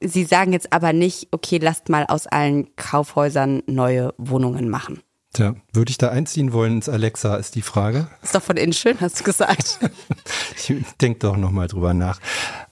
[0.00, 5.00] Sie sagen jetzt aber nicht, okay, lasst mal aus allen Kaufhäusern neue Wohnungen machen.
[5.34, 8.08] Tja, würde ich da einziehen wollen ins Alexa, ist die Frage.
[8.22, 9.78] Ist doch von innen schön, hast du gesagt.
[10.56, 12.18] ich denke doch nochmal drüber nach.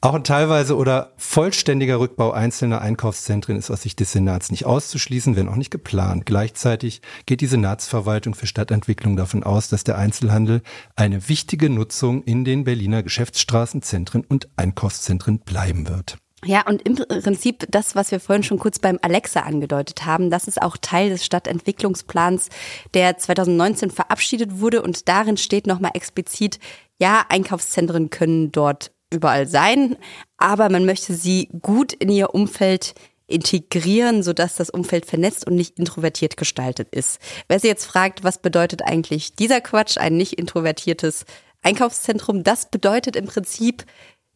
[0.01, 5.37] Auch ein teilweise oder vollständiger Rückbau einzelner Einkaufszentren ist aus Sicht des Senats nicht auszuschließen,
[5.37, 6.25] wenn auch nicht geplant.
[6.25, 10.63] Gleichzeitig geht die Senatsverwaltung für Stadtentwicklung davon aus, dass der Einzelhandel
[10.97, 16.17] eine wichtige Nutzung in den Berliner Geschäftsstraßen, Zentren und Einkaufszentren bleiben wird.
[16.45, 20.47] Ja, und im Prinzip das, was wir vorhin schon kurz beim Alexa angedeutet haben, das
[20.47, 22.51] ist auch Teil des Stadtentwicklungsplans,
[22.93, 26.59] der 2019 verabschiedet wurde und darin steht nochmal explizit,
[26.99, 29.97] ja, Einkaufszentren können dort überall sein,
[30.37, 32.95] aber man möchte sie gut in ihr Umfeld
[33.27, 37.19] integrieren, sodass das Umfeld vernetzt und nicht introvertiert gestaltet ist.
[37.49, 41.25] Wer sich jetzt fragt, was bedeutet eigentlich dieser Quatsch, ein nicht introvertiertes
[41.63, 43.85] Einkaufszentrum, das bedeutet im Prinzip,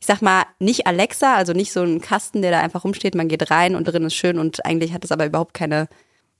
[0.00, 3.28] ich sag mal, nicht Alexa, also nicht so ein Kasten, der da einfach rumsteht, man
[3.28, 5.88] geht rein und drin ist schön und eigentlich hat es aber überhaupt keine,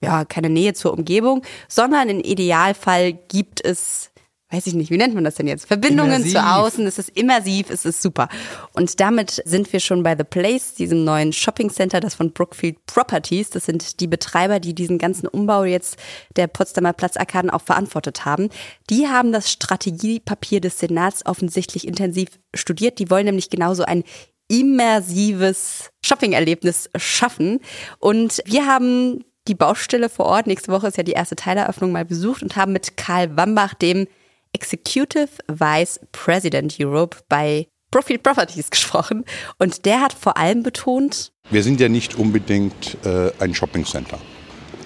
[0.01, 4.10] ja, keine Nähe zur Umgebung, sondern im Idealfall gibt es
[4.51, 5.67] weiß ich nicht, wie nennt man das denn jetzt?
[5.67, 6.33] Verbindungen immersiv.
[6.33, 8.27] zu außen, es ist immersiv, es ist super.
[8.73, 12.85] Und damit sind wir schon bei The Place, diesem neuen Shopping Center, das von Brookfield
[12.85, 15.97] Properties, das sind die Betreiber, die diesen ganzen Umbau jetzt
[16.35, 18.49] der Potsdamer Platzarkaden auch verantwortet haben.
[18.89, 22.99] Die haben das Strategiepapier des Senats offensichtlich intensiv studiert.
[22.99, 24.03] Die wollen nämlich genauso ein
[24.49, 27.59] immersives Shopping-Erlebnis schaffen.
[27.99, 32.05] Und wir haben die Baustelle vor Ort, nächste Woche ist ja die erste Teileröffnung mal
[32.05, 34.07] besucht und haben mit Karl Wambach, dem
[34.53, 39.25] Executive Vice President Europe bei Profit Properties gesprochen
[39.59, 44.17] und der hat vor allem betont, wir sind ja nicht unbedingt äh, ein Shopping Center.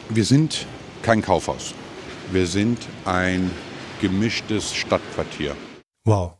[0.09, 0.65] Wir sind
[1.03, 1.75] kein Kaufhaus.
[2.31, 3.51] Wir sind ein
[4.01, 5.55] gemischtes Stadtquartier.
[6.05, 6.33] Wow.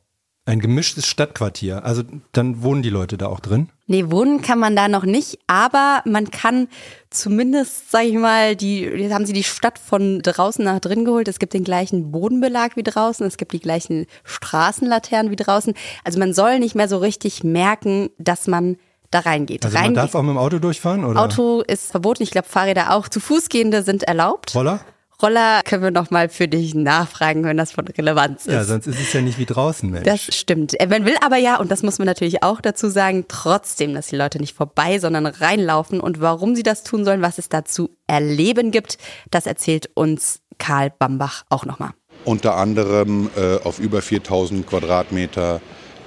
[0.46, 1.84] Ein gemischtes Stadtquartier.
[1.84, 3.70] Also dann wohnen die Leute da auch drin?
[3.88, 6.68] Nee, wohnen kann man da noch nicht, aber man kann
[7.12, 11.28] zumindest, sag ich mal, die, jetzt haben sie die Stadt von draußen nach drin geholt.
[11.28, 15.76] Es gibt den gleichen Bodenbelag wie draußen, es gibt die gleichen Straßenlaternen wie draußen.
[16.04, 18.78] Also man soll nicht mehr so richtig merken, dass man
[19.12, 19.64] da reingeht.
[19.64, 21.22] Also man darf auch mit dem Auto durchfahren, oder?
[21.22, 23.08] Auto ist verboten, ich glaube Fahrräder auch.
[23.08, 24.56] Zu Fußgehende sind erlaubt.
[24.56, 24.80] Roller?
[25.22, 28.54] Roller können wir noch mal für dich nachfragen, wenn das von Relevanz ist.
[28.54, 30.06] Ja, sonst ist es ja nicht wie draußen, Mensch.
[30.06, 30.80] Das stimmt.
[30.80, 34.08] Äh, man will aber ja, und das muss man natürlich auch dazu sagen, trotzdem, dass
[34.08, 36.00] die Leute nicht vorbei, sondern reinlaufen.
[36.00, 38.98] Und warum sie das tun sollen, was es da zu erleben gibt,
[39.32, 41.92] das erzählt uns Karl Bambach auch noch mal.
[42.24, 45.62] Unter anderem äh, auf über 4000 Quadratmeter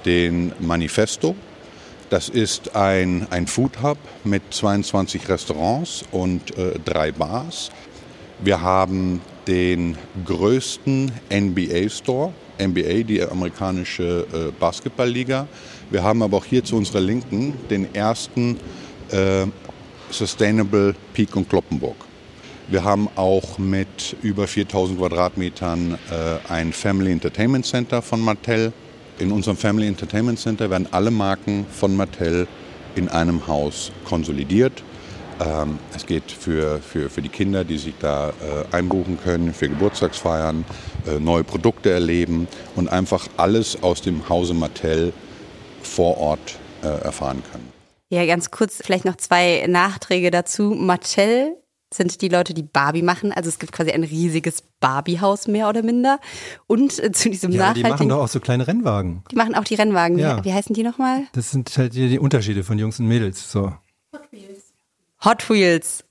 [0.05, 1.35] den Manifesto.
[2.09, 7.69] Das ist ein, ein Food Hub mit 22 Restaurants und äh, drei Bars.
[8.41, 15.45] Wir haben den größten NBA-Store, NBA, die amerikanische äh, Basketballliga.
[15.89, 18.57] Wir haben aber auch hier zu unserer Linken den ersten
[19.11, 19.45] äh,
[20.09, 21.97] Sustainable Peak und Kloppenburg.
[22.69, 28.71] Wir haben auch mit über 4000 Quadratmetern äh, ein Family Entertainment Center von Mattel.
[29.19, 32.47] In unserem Family Entertainment Center werden alle Marken von Mattel
[32.95, 34.81] in einem Haus konsolidiert
[35.39, 39.69] ähm, es geht für, für, für die Kinder, die sich da äh, einbuchen können, für
[39.69, 40.65] Geburtstagsfeiern,
[41.07, 45.13] äh, neue Produkte erleben und einfach alles aus dem Hause Mattel
[45.81, 47.71] vor Ort äh, erfahren können.
[48.09, 50.71] Ja, ganz kurz vielleicht noch zwei Nachträge dazu.
[50.71, 51.55] Mattel
[51.93, 53.31] sind die Leute, die Barbie machen.
[53.31, 56.19] Also es gibt quasi ein riesiges Barbie-Haus mehr oder minder.
[56.67, 57.85] Und äh, zu diesem ja, nachhaltigen...
[57.85, 59.23] die machen doch auch so kleine Rennwagen.
[59.31, 60.17] Die machen auch die Rennwagen.
[60.17, 60.39] Ja.
[60.39, 61.23] Wie, wie heißen die nochmal?
[61.33, 63.51] Das sind halt die, die Unterschiede von Jungs und Mädels.
[63.51, 63.73] So.
[64.13, 64.58] Hot Wheels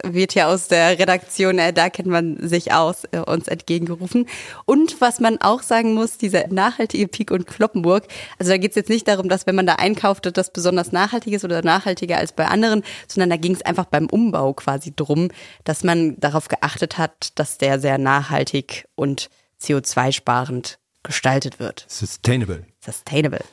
[0.02, 4.26] wird ja aus der Redaktion, äh, da kennt man sich aus, äh, uns entgegengerufen.
[4.66, 8.06] Und was man auch sagen muss, dieser nachhaltige Peak und Kloppenburg,
[8.38, 10.92] also da geht es jetzt nicht darum, dass wenn man da einkauft, dass das besonders
[10.92, 14.92] nachhaltig ist oder nachhaltiger als bei anderen, sondern da ging es einfach beim Umbau quasi
[14.94, 15.30] drum,
[15.64, 21.86] dass man darauf geachtet hat, dass der sehr nachhaltig und CO2-sparend gestaltet wird.
[21.88, 22.66] Sustainable.
[22.84, 23.44] Sustainable.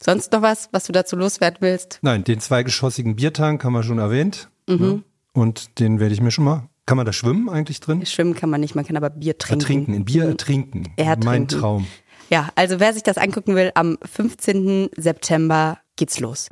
[0.00, 1.98] Sonst noch was, was du dazu loswerden willst?
[2.02, 4.48] Nein, den zweigeschossigen Biertank haben wir schon erwähnt.
[4.68, 5.04] Mhm.
[5.32, 6.68] Und den werde ich mir schon mal.
[6.86, 8.04] Kann man da schwimmen eigentlich drin?
[8.06, 9.60] Schwimmen kann man nicht, man kann aber Bier trinken.
[9.60, 10.88] Ertrinken, in Bier ertrinken.
[10.96, 11.24] Ertrinken.
[11.24, 11.86] Mein Traum.
[12.30, 14.90] Ja, also wer sich das angucken will, am 15.
[14.96, 16.48] September geht's los.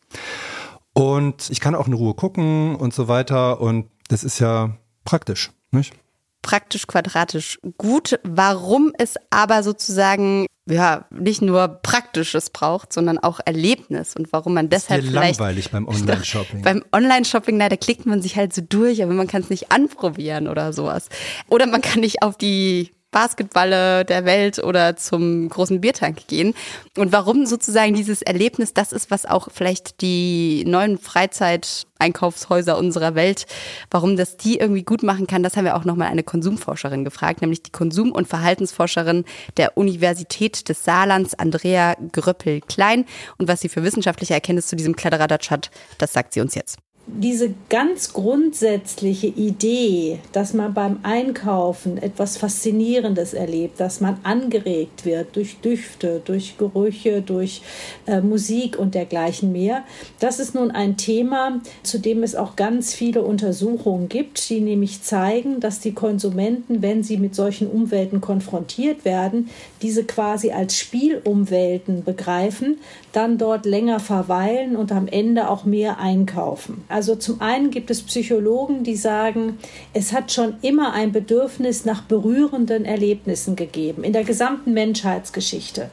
[0.92, 3.60] Und ich kann auch in Ruhe gucken und so weiter.
[3.60, 5.94] Und das ist ja praktisch, nicht?
[6.42, 8.20] Praktisch, quadratisch gut.
[8.22, 14.68] Warum es aber sozusagen ja nicht nur Praktisches braucht, sondern auch Erlebnis und warum man
[14.68, 16.62] deshalb ist vielleicht langweilig beim Online-Shopping.
[16.62, 20.48] Beim Online-Shopping, da klickt man sich halt so durch, aber man kann es nicht anprobieren
[20.48, 21.08] oder sowas.
[21.48, 26.52] Oder man kann nicht auf die Basketballe der Welt oder zum großen Biertank gehen.
[26.98, 33.46] Und warum sozusagen dieses Erlebnis das ist, was auch vielleicht die neuen Freizeiteinkaufshäuser unserer Welt,
[33.92, 37.40] warum das die irgendwie gut machen kann, das haben wir auch nochmal eine Konsumforscherin gefragt,
[37.40, 39.24] nämlich die Konsum- und Verhaltensforscherin
[39.58, 43.04] der Universität des Saarlands, Andrea Gröppel-Klein.
[43.38, 46.83] Und was sie für wissenschaftliche Erkenntnisse zu diesem Kladderadatsch hat, das sagt sie uns jetzt
[47.06, 55.36] diese ganz grundsätzliche Idee, dass man beim Einkaufen etwas Faszinierendes erlebt, dass man angeregt wird
[55.36, 57.60] durch Düfte, durch Gerüche, durch
[58.06, 59.84] äh, Musik und dergleichen mehr,
[60.18, 65.02] das ist nun ein Thema, zu dem es auch ganz viele Untersuchungen gibt, die nämlich
[65.02, 69.50] zeigen, dass die Konsumenten, wenn sie mit solchen Umwelten konfrontiert werden,
[69.84, 72.78] diese quasi als Spielumwelten begreifen,
[73.12, 76.84] dann dort länger verweilen und am Ende auch mehr einkaufen.
[76.88, 79.58] Also zum einen gibt es Psychologen, die sagen,
[79.92, 85.90] es hat schon immer ein Bedürfnis nach berührenden Erlebnissen gegeben in der gesamten Menschheitsgeschichte.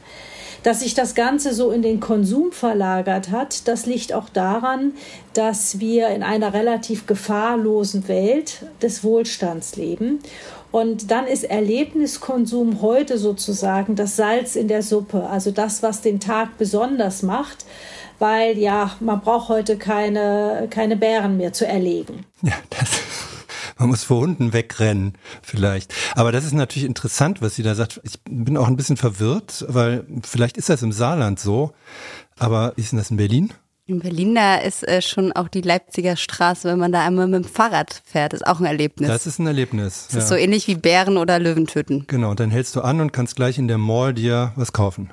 [0.62, 4.92] Dass sich das Ganze so in den Konsum verlagert hat, das liegt auch daran,
[5.34, 10.20] dass wir in einer relativ gefahrlosen Welt des Wohlstands leben.
[10.72, 16.18] Und dann ist Erlebniskonsum heute sozusagen das Salz in der Suppe, also das, was den
[16.18, 17.64] Tag besonders macht
[18.22, 22.24] weil ja, man braucht heute keine, keine Bären mehr zu erlegen.
[22.42, 23.00] Ja, das,
[23.78, 25.92] man muss vor Hunden wegrennen, vielleicht.
[26.14, 28.00] Aber das ist natürlich interessant, was sie da sagt.
[28.04, 31.72] Ich bin auch ein bisschen verwirrt, weil vielleicht ist das im Saarland so,
[32.38, 33.52] aber ist denn das in Berlin?
[33.86, 37.44] In Berlin, da ist äh, schon auch die Leipziger Straße, wenn man da einmal mit
[37.44, 39.08] dem Fahrrad fährt, ist auch ein Erlebnis.
[39.08, 40.04] Das ist ein Erlebnis.
[40.06, 40.18] Das ja.
[40.20, 42.04] ist so ähnlich wie Bären oder Löwen töten.
[42.06, 45.12] Genau, dann hältst du an und kannst gleich in der Mall dir was kaufen.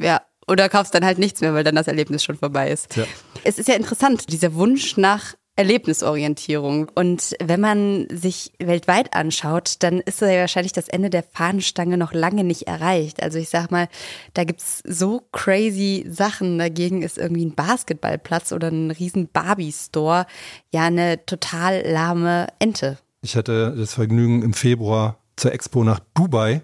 [0.00, 2.96] Ja, oder kaufst dann halt nichts mehr, weil dann das Erlebnis schon vorbei ist.
[2.96, 3.04] Ja.
[3.44, 6.88] Es ist ja interessant, dieser Wunsch nach Erlebnisorientierung.
[6.94, 12.12] Und wenn man sich weltweit anschaut, dann ist ja wahrscheinlich das Ende der Fahnenstange noch
[12.12, 13.20] lange nicht erreicht.
[13.20, 13.88] Also ich sag mal,
[14.34, 16.58] da gibt's so crazy Sachen.
[16.58, 20.26] Dagegen ist irgendwie ein Basketballplatz oder ein riesen Barbie-Store
[20.70, 22.98] ja eine total lahme Ente.
[23.22, 26.62] Ich hatte das Vergnügen im Februar zur Expo nach Dubai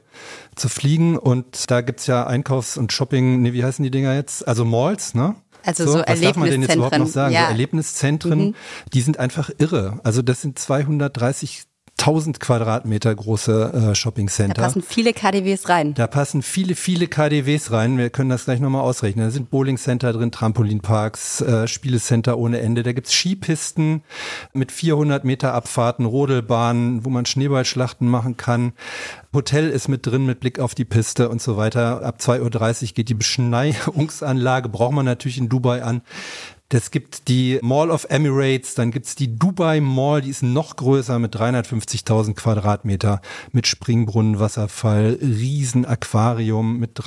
[0.55, 4.47] zu fliegen und da gibt's ja Einkaufs- und Shopping, nee, wie heißen die Dinger jetzt?
[4.47, 5.35] Also Malls, ne?
[5.65, 7.35] Also so, so was darf man denn jetzt überhaupt noch sagen?
[7.35, 7.47] Ja.
[7.47, 8.55] So Erlebniszentren, mhm.
[8.93, 10.01] die sind einfach irre.
[10.05, 11.65] Also das sind 230
[11.99, 14.55] 1000 Quadratmeter große äh, Shopping Center.
[14.55, 15.95] Da passen viele KDWs rein.
[15.95, 17.97] Da passen viele, viele KDWs rein.
[17.99, 19.27] Wir können das gleich nochmal ausrechnen.
[19.27, 22.83] Da sind Bowling Center drin, Trampolinparks, äh, Spielecenter ohne Ende.
[22.83, 24.03] Da gibt's Skipisten
[24.53, 28.73] mit 400 Meter Abfahrten, Rodelbahnen, wo man Schneeballschlachten machen kann.
[29.33, 32.05] Hotel ist mit drin mit Blick auf die Piste und so weiter.
[32.05, 36.03] Ab 2.30 Uhr geht die Beschneiungsanlage, braucht man natürlich in Dubai an.
[36.71, 41.19] Es gibt die Mall of Emirates, dann gibt's die Dubai Mall, die ist noch größer
[41.21, 43.21] mit 350.000 Quadratmeter,
[43.53, 46.99] mit Springbrunnen, Wasserfall, Riesenaquarium mit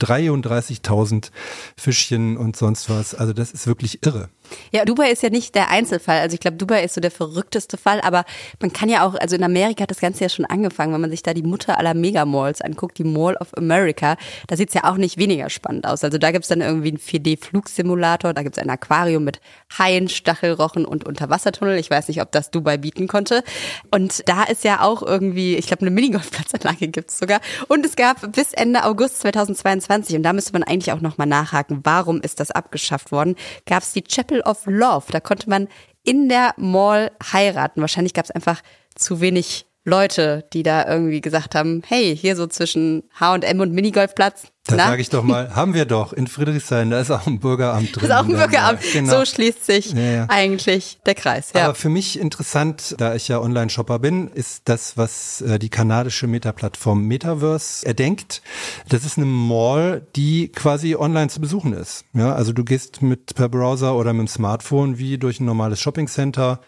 [0.00, 1.30] 333.000
[1.76, 3.14] Fischchen und sonst was.
[3.14, 4.28] Also das ist wirklich irre.
[4.72, 6.20] Ja, Dubai ist ja nicht der Einzelfall.
[6.20, 8.24] Also ich glaube, Dubai ist so der verrückteste Fall, aber
[8.60, 11.10] man kann ja auch, also in Amerika hat das Ganze ja schon angefangen, wenn man
[11.10, 14.16] sich da die Mutter aller Megamalls anguckt, die Mall of America,
[14.46, 16.04] da sieht's ja auch nicht weniger spannend aus.
[16.04, 19.40] Also da gibt's dann irgendwie einen 4D-Flugsimulator, da gibt's ein Aquarium mit
[19.78, 21.78] Haien, Stachelrochen und Unterwassertunnel.
[21.78, 23.42] Ich weiß nicht, ob das Dubai bieten konnte.
[23.90, 27.40] Und da ist ja auch irgendwie, ich glaube, eine Minigolfplatzanlage gibt's sogar.
[27.68, 29.83] Und es gab bis Ende August 2022,
[30.16, 34.02] und da müsste man eigentlich auch nochmal nachhaken, warum ist das abgeschafft worden, gab's die
[34.02, 35.06] Chapel of Love.
[35.10, 35.68] Da konnte man
[36.02, 37.80] in der Mall heiraten.
[37.80, 38.60] Wahrscheinlich gab es einfach
[38.94, 44.44] zu wenig Leute, die da irgendwie gesagt haben, hey, hier so zwischen H&M und Minigolfplatz,
[44.66, 47.94] da sage ich doch mal, haben wir doch in Friedrichshain, da ist auch ein Bürgeramt
[47.94, 48.08] drin.
[48.08, 48.80] Da ist auch ein Bürgeramt.
[48.94, 49.18] Genau.
[49.18, 50.26] So schließt sich ja, ja.
[50.30, 51.52] eigentlich der Kreis.
[51.54, 51.66] Ja.
[51.66, 56.26] Aber für mich interessant, da ich ja Online-Shopper bin, ist das, was äh, die kanadische
[56.26, 58.40] Meta-Plattform Metaverse erdenkt.
[58.88, 62.06] Das ist eine Mall, die quasi online zu besuchen ist.
[62.14, 65.78] Ja, also du gehst mit per Browser oder mit dem Smartphone wie durch ein normales
[65.78, 66.60] Shopping-Center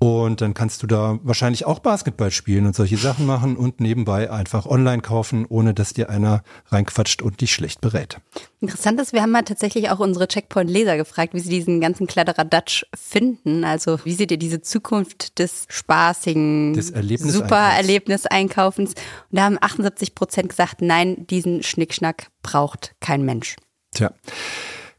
[0.00, 4.30] und dann kannst du da wahrscheinlich auch Basketball spielen und solche Sachen machen und nebenbei
[4.30, 8.18] einfach online kaufen, ohne dass dir einer reinquatscht und dich schlecht berät.
[8.60, 12.84] Interessant ist, wir haben mal tatsächlich auch unsere Checkpoint-Leser gefragt, wie sie diesen ganzen Kladderadatsch
[12.94, 13.64] finden.
[13.64, 18.90] Also wie seht ihr diese Zukunft des spaßigen, des Erlebnis super Erlebniseinkaufens?
[18.90, 23.56] Und da haben 78 Prozent gesagt, nein, diesen Schnickschnack braucht kein Mensch.
[23.92, 24.12] Tja.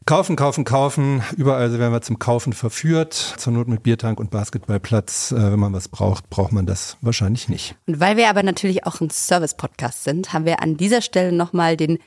[0.06, 1.22] Kaufen, kaufen, kaufen.
[1.36, 3.14] Überall werden wir zum Kaufen verführt.
[3.36, 5.32] Zur Not mit Biertank und Basketballplatz.
[5.32, 7.76] Äh, wenn man was braucht, braucht man das wahrscheinlich nicht.
[7.86, 11.76] Und weil wir aber natürlich auch ein Service-Podcast sind, haben wir an dieser Stelle nochmal
[11.76, 11.98] den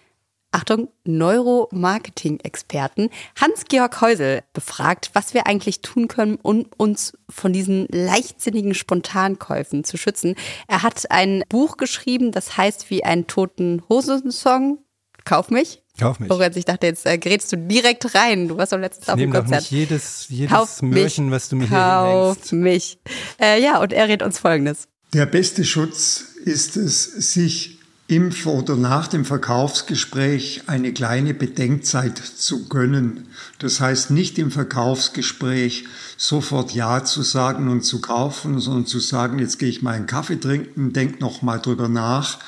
[0.51, 8.75] Achtung, Neuromarketing-Experten Hans-Georg Häusel befragt, was wir eigentlich tun können, um uns von diesen leichtsinnigen
[8.75, 10.35] Spontankäufen zu schützen.
[10.67, 14.79] Er hat ein Buch geschrieben, das heißt wie ein toten Hosensong.
[15.25, 15.82] Kauf mich.
[15.99, 16.29] Kauf mich.
[16.29, 18.47] Lorenz, ich dachte, jetzt äh, gerätst du direkt rein.
[18.47, 19.61] Du warst doch letztens auf dem Nehm doch Konzert.
[19.61, 21.19] nicht jedes, jedes Kauf mich.
[21.29, 22.97] was du mir hier Kauf mich.
[23.39, 24.87] Äh, ja, und er rät uns Folgendes.
[25.13, 32.67] Der beste Schutz ist es, sich im oder nach dem Verkaufsgespräch eine kleine Bedenkzeit zu
[32.67, 33.27] gönnen.
[33.59, 35.85] Das heißt nicht im Verkaufsgespräch
[36.17, 40.05] sofort Ja zu sagen und zu kaufen, sondern zu sagen, jetzt gehe ich mal einen
[40.05, 42.39] Kaffee trinken, denk noch mal drüber nach.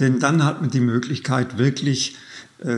[0.00, 2.16] Denn dann hat man die Möglichkeit wirklich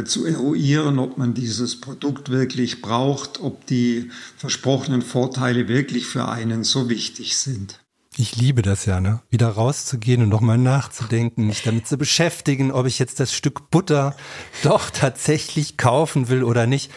[0.04, 6.64] zu eruieren, ob man dieses Produkt wirklich braucht, ob die versprochenen Vorteile wirklich für einen
[6.64, 7.79] so wichtig sind.
[8.20, 9.20] Ich liebe das ja, ne?
[9.30, 14.14] Wieder rauszugehen und nochmal nachzudenken, mich damit zu beschäftigen, ob ich jetzt das Stück Butter
[14.62, 16.90] doch tatsächlich kaufen will oder nicht.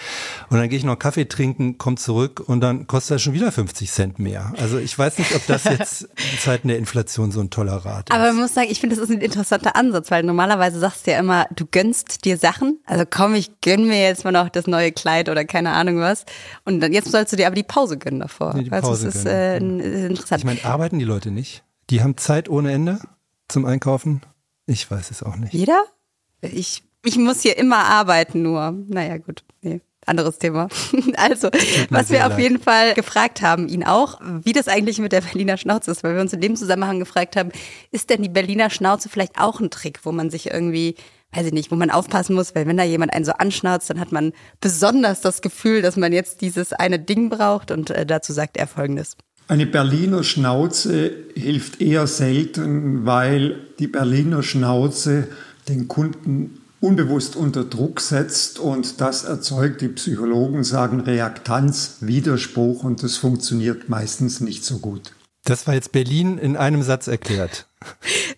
[0.50, 3.54] Und dann gehe ich noch Kaffee trinken, komme zurück und dann kostet das schon wieder
[3.54, 4.52] 50 Cent mehr.
[4.58, 8.10] Also ich weiß nicht, ob das jetzt in Zeiten der Inflation so ein toller Rat
[8.10, 8.14] ist.
[8.16, 11.12] Aber man muss sagen, ich finde, das ist ein interessanter Ansatz, weil normalerweise sagst du
[11.12, 12.80] ja immer, du gönnst dir Sachen.
[12.86, 16.26] Also komm, ich gönn mir jetzt mal noch das neue Kleid oder keine Ahnung was.
[16.66, 18.56] Und dann jetzt sollst du dir aber die Pause gönnen davor.
[18.56, 19.80] Nee, die also Pause das ist gönnen.
[19.80, 20.40] äh, n- interessant.
[20.42, 21.64] Ich meine, arbeiten die Leute nicht?
[21.90, 23.00] Die haben Zeit ohne Ende
[23.48, 24.22] zum Einkaufen?
[24.66, 25.54] Ich weiß es auch nicht.
[25.54, 25.84] Jeder?
[26.42, 28.72] Ich, ich muss hier immer arbeiten nur.
[28.88, 29.44] Naja, gut.
[29.62, 29.82] Nee.
[30.06, 30.68] Anderes Thema.
[31.16, 31.50] Also,
[31.90, 35.58] was wir auf jeden Fall gefragt haben, ihn auch, wie das eigentlich mit der Berliner
[35.58, 37.52] Schnauze ist, weil wir uns in dem Zusammenhang gefragt haben,
[37.92, 40.96] ist denn die Berliner Schnauze vielleicht auch ein Trick, wo man sich irgendwie,
[41.32, 44.00] weiß ich nicht, wo man aufpassen muss, weil wenn da jemand einen so anschnauzt, dann
[44.00, 48.34] hat man besonders das Gefühl, dass man jetzt dieses eine Ding braucht und äh, dazu
[48.34, 49.16] sagt er folgendes.
[49.48, 55.28] Eine Berliner Schnauze hilft eher selten, weil die Berliner Schnauze
[55.68, 63.04] den Kunden unbewusst unter Druck setzt und das erzeugt, die Psychologen sagen, Reaktanz, Widerspruch und
[63.04, 65.14] das funktioniert meistens nicht so gut.
[65.46, 67.68] Das war jetzt Berlin in einem Satz erklärt.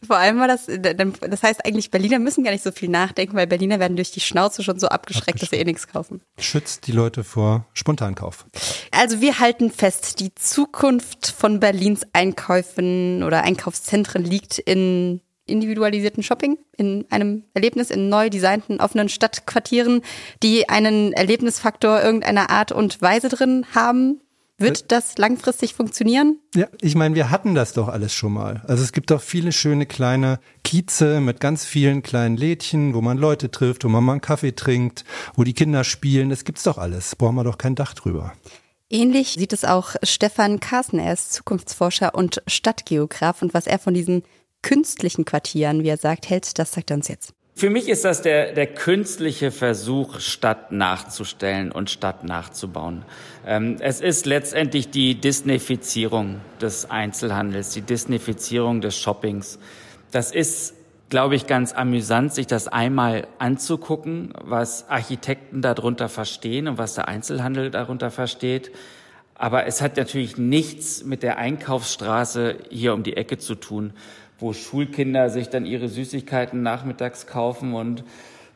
[0.06, 3.46] Vor allem war das, das heißt eigentlich, Berliner müssen gar nicht so viel nachdenken, weil
[3.46, 6.22] Berliner werden durch die Schnauze schon so abgeschreckt, dass sie eh nichts kaufen.
[6.40, 8.46] Schützt die Leute vor Spontankauf.
[8.92, 16.58] Also wir halten fest, die Zukunft von Berlins Einkäufen oder Einkaufszentren liegt in individualisierten Shopping,
[16.76, 20.02] in einem Erlebnis in neu designten offenen Stadtquartieren,
[20.42, 24.22] die einen Erlebnisfaktor irgendeiner Art und Weise drin haben.
[24.58, 26.40] Wird das langfristig funktionieren?
[26.56, 28.64] Ja, ich meine, wir hatten das doch alles schon mal.
[28.68, 33.18] Also es gibt doch viele schöne kleine Kieze mit ganz vielen kleinen Lädchen, wo man
[33.18, 35.04] Leute trifft, wo man mal einen Kaffee trinkt,
[35.36, 36.30] wo die Kinder spielen.
[36.30, 37.18] Das gibt's doch alles.
[37.18, 38.34] Brauchen wir doch kein Dach drüber.
[38.90, 41.00] Ähnlich sieht es auch Stefan Carsten.
[41.00, 43.42] Er ist Zukunftsforscher und Stadtgeograf.
[43.42, 44.24] Und was er von diesen
[44.62, 47.35] künstlichen Quartieren, wie er sagt, hält, das sagt er uns jetzt.
[47.58, 53.06] Für mich ist das der, der künstliche Versuch, Stadt nachzustellen und Stadt nachzubauen.
[53.48, 59.58] Ähm, es ist letztendlich die Disneyfizierung des Einzelhandels, die Disneyfizierung des Shoppings.
[60.12, 60.74] Das ist,
[61.08, 67.08] glaube ich, ganz amüsant, sich das einmal anzugucken, was Architekten darunter verstehen und was der
[67.08, 68.70] Einzelhandel darunter versteht.
[69.34, 73.94] Aber es hat natürlich nichts mit der Einkaufsstraße hier um die Ecke zu tun,
[74.40, 78.04] wo Schulkinder sich dann ihre Süßigkeiten nachmittags kaufen und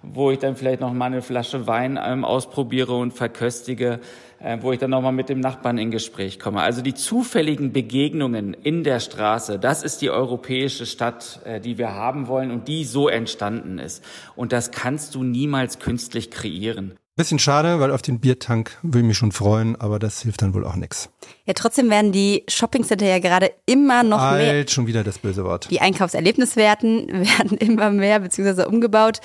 [0.02, 4.00] wo ich dann vielleicht noch mal eine Flasche Wein ähm, ausprobiere und verköstige,
[4.40, 6.62] äh, wo ich dann noch mal mit dem Nachbarn in Gespräch komme.
[6.62, 11.94] Also die zufälligen Begegnungen in der Straße, das ist die europäische Stadt, äh, die wir
[11.94, 14.04] haben wollen und die so entstanden ist.
[14.36, 16.94] Und das kannst du niemals künstlich kreieren.
[17.20, 20.54] Bisschen schade, weil auf den Biertank würde ich mich schon freuen, aber das hilft dann
[20.54, 21.10] wohl auch nichts.
[21.46, 24.52] Ja, trotzdem werden die Shoppingcenter ja gerade immer noch mehr.
[24.54, 25.70] Alt, schon wieder das böse Wort.
[25.70, 29.20] Die Einkaufserlebniswerten werden immer mehr beziehungsweise umgebaut.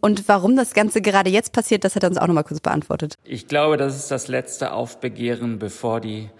[0.00, 3.14] Und warum das Ganze gerade jetzt passiert, das hat er uns auch nochmal kurz beantwortet.
[3.24, 6.30] Ich glaube, das ist das letzte Aufbegehren, bevor die,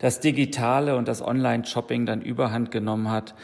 [0.00, 3.34] das Digitale und das Online-Shopping dann überhand genommen hat.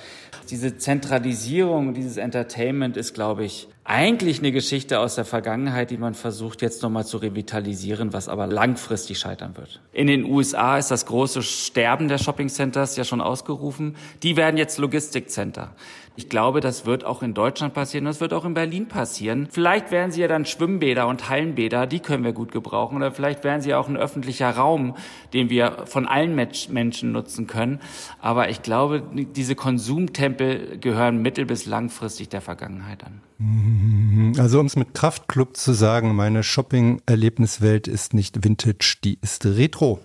[0.50, 6.14] Diese Zentralisierung, dieses Entertainment ist, glaube ich, eigentlich eine Geschichte aus der Vergangenheit, die man
[6.14, 9.80] versucht jetzt nochmal zu revitalisieren, was aber langfristig scheitern wird.
[9.92, 13.96] In den USA ist das große Sterben der Shoppingcenters ja schon ausgerufen.
[14.22, 15.72] Die werden jetzt Logistikcenter.
[16.16, 19.48] Ich glaube, das wird auch in Deutschland passieren, das wird auch in Berlin passieren.
[19.50, 22.96] Vielleicht werden sie ja dann Schwimmbäder und Hallenbäder, die können wir gut gebrauchen.
[22.96, 24.96] Oder vielleicht werden sie auch ein öffentlicher Raum,
[25.34, 27.80] den wir von allen Menschen nutzen können.
[28.20, 33.20] Aber ich glaube, diese Konsumtempel gehören mittel- bis langfristig der Vergangenheit an.
[34.38, 40.00] Also um es mit Kraftclub zu sagen, meine Shopping-Erlebniswelt ist nicht Vintage, die ist Retro.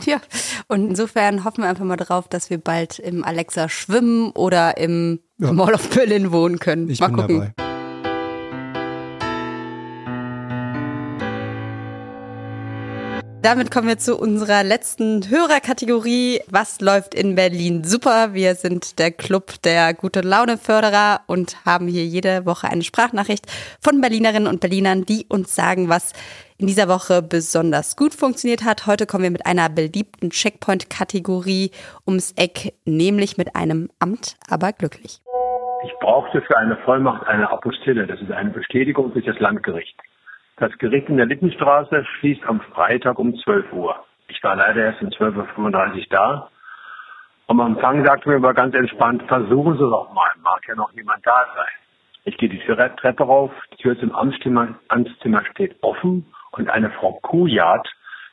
[0.06, 0.20] Ja,
[0.68, 5.20] und insofern hoffen wir einfach mal drauf, dass wir bald im Alexa schwimmen oder im
[5.38, 5.52] ja.
[5.52, 6.88] Mall of Berlin wohnen können.
[6.88, 7.52] Ich mal bin gucken.
[7.56, 7.70] Dabei.
[13.42, 16.42] Damit kommen wir zu unserer letzten Hörerkategorie.
[16.50, 17.84] Was läuft in Berlin?
[17.84, 22.82] Super, wir sind der Club der gute Laune Förderer und haben hier jede Woche eine
[22.82, 23.46] Sprachnachricht
[23.80, 26.12] von Berlinerinnen und Berlinern, die uns sagen, was
[26.60, 28.86] in dieser Woche besonders gut funktioniert hat.
[28.86, 31.70] Heute kommen wir mit einer beliebten Checkpoint-Kategorie
[32.06, 35.22] ums Eck, nämlich mit einem Amt, aber glücklich.
[35.84, 38.06] Ich brauchte für eine Vollmacht eine Apostille.
[38.06, 39.98] Das ist eine Bestätigung durch das Landgericht.
[40.58, 43.96] Das Gericht in der Littenstraße schließt am Freitag um 12 Uhr.
[44.28, 46.50] Ich war leider erst um 12.35 Uhr da.
[47.46, 51.26] Am Empfang sagte mir aber ganz entspannt, versuchen Sie doch mal, mag ja noch niemand
[51.26, 51.72] da sein.
[52.24, 57.18] Ich gehe die Treppe rauf, die Tür zum Amtszimmer, Amtszimmer steht offen und eine Frau
[57.22, 57.88] Kujat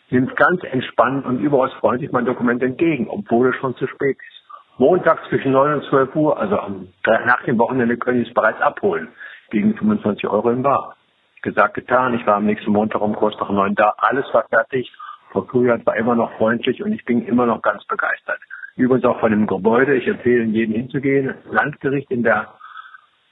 [0.10, 4.44] nimmt ganz entspannt und überaus freundlich mein Dokument entgegen, obwohl es schon zu spät ist.
[4.78, 6.60] Montag zwischen 9 und 12 Uhr, also
[7.06, 9.10] nach dem Wochenende, können Sie es bereits abholen,
[9.50, 10.98] gegen 25 Euro im Bar
[11.42, 12.14] gesagt, getan.
[12.14, 13.94] Ich war am nächsten Montag um kurz nach neun da.
[13.98, 14.92] Alles war fertig.
[15.32, 18.40] Frau Kujat war immer noch freundlich und ich bin immer noch ganz begeistert.
[18.76, 19.96] Übrigens auch von dem Gebäude.
[19.96, 21.36] Ich empfehle jedem hinzugehen.
[21.50, 22.54] Landgericht in der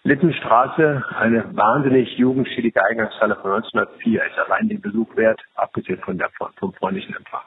[0.06, 4.22] Littenstraße, eine wahnsinnig jugendschädige Eingangshalle von 1904.
[4.24, 6.30] Ist allein den Besuch wert, abgesehen von der,
[6.60, 7.42] vom freundlichen Empfang.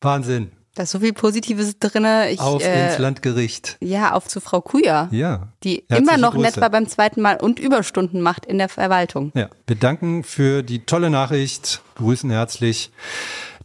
[0.00, 0.50] Wahnsinn.
[0.74, 2.04] Da ist so viel Positives drin.
[2.30, 3.76] Ich, auf äh, ins Landgericht.
[3.80, 5.08] Ja, auf zu Frau Kuja.
[5.12, 5.48] Ja.
[5.62, 6.46] Die immer noch Grüße.
[6.46, 9.30] nett war beim zweiten Mal und Überstunden macht in der Verwaltung.
[9.34, 11.82] Ja, wir danken für die tolle Nachricht.
[11.94, 12.90] Grüßen herzlich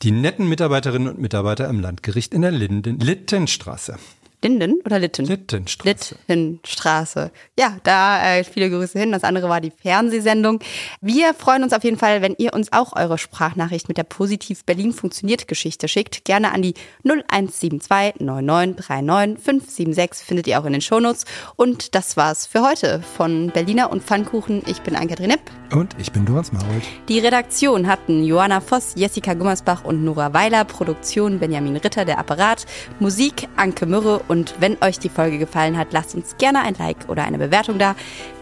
[0.04, 3.98] die netten Mitarbeiterinnen und Mitarbeiter im Landgericht in der Linden Littenstraße.
[4.44, 5.26] Linden oder Litten?
[5.26, 6.16] Littenstraße.
[6.28, 7.32] Littenstraße.
[7.58, 9.12] Ja, da äh, viele Grüße hin.
[9.12, 10.60] Das andere war die Fernsehsendung.
[11.02, 14.64] Wir freuen uns auf jeden Fall, wenn ihr uns auch eure Sprachnachricht mit der Positiv
[14.64, 16.24] Berlin funktioniert Geschichte schickt.
[16.24, 21.26] Gerne an die 0172 9939 576 findet ihr auch in den Shownotes.
[21.56, 24.62] Und das war's für heute von Berliner und Pfannkuchen.
[24.68, 25.38] Ich bin Anke-Kathrin.
[25.74, 26.84] Und ich bin Doris Marold.
[27.10, 30.64] Die Redaktion hatten Johanna Voss, Jessica Gummersbach und Nora Weiler.
[30.64, 32.66] Produktion Benjamin Ritter, der Apparat.
[33.00, 37.10] Musik Anke Mürre und wenn euch die Folge gefallen hat, lasst uns gerne ein Like
[37.10, 37.96] oder eine Bewertung da.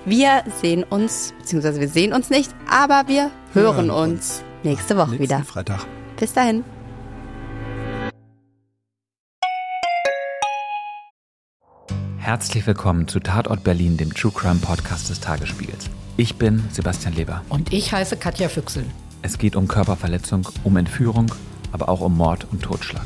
[0.05, 4.97] Wir sehen uns, beziehungsweise wir sehen uns nicht, aber wir hören, hören uns, uns nächste
[4.97, 5.43] Woche wieder.
[5.43, 5.86] Freitag.
[6.19, 6.63] Bis dahin.
[12.17, 15.86] Herzlich willkommen zu Tatort Berlin, dem True Crime Podcast des Tagesspiegels.
[16.17, 17.43] Ich bin Sebastian Leber.
[17.49, 18.86] Und ich heiße Katja Füchsel.
[19.21, 21.27] Es geht um Körperverletzung, um Entführung,
[21.71, 23.05] aber auch um Mord und Totschlag.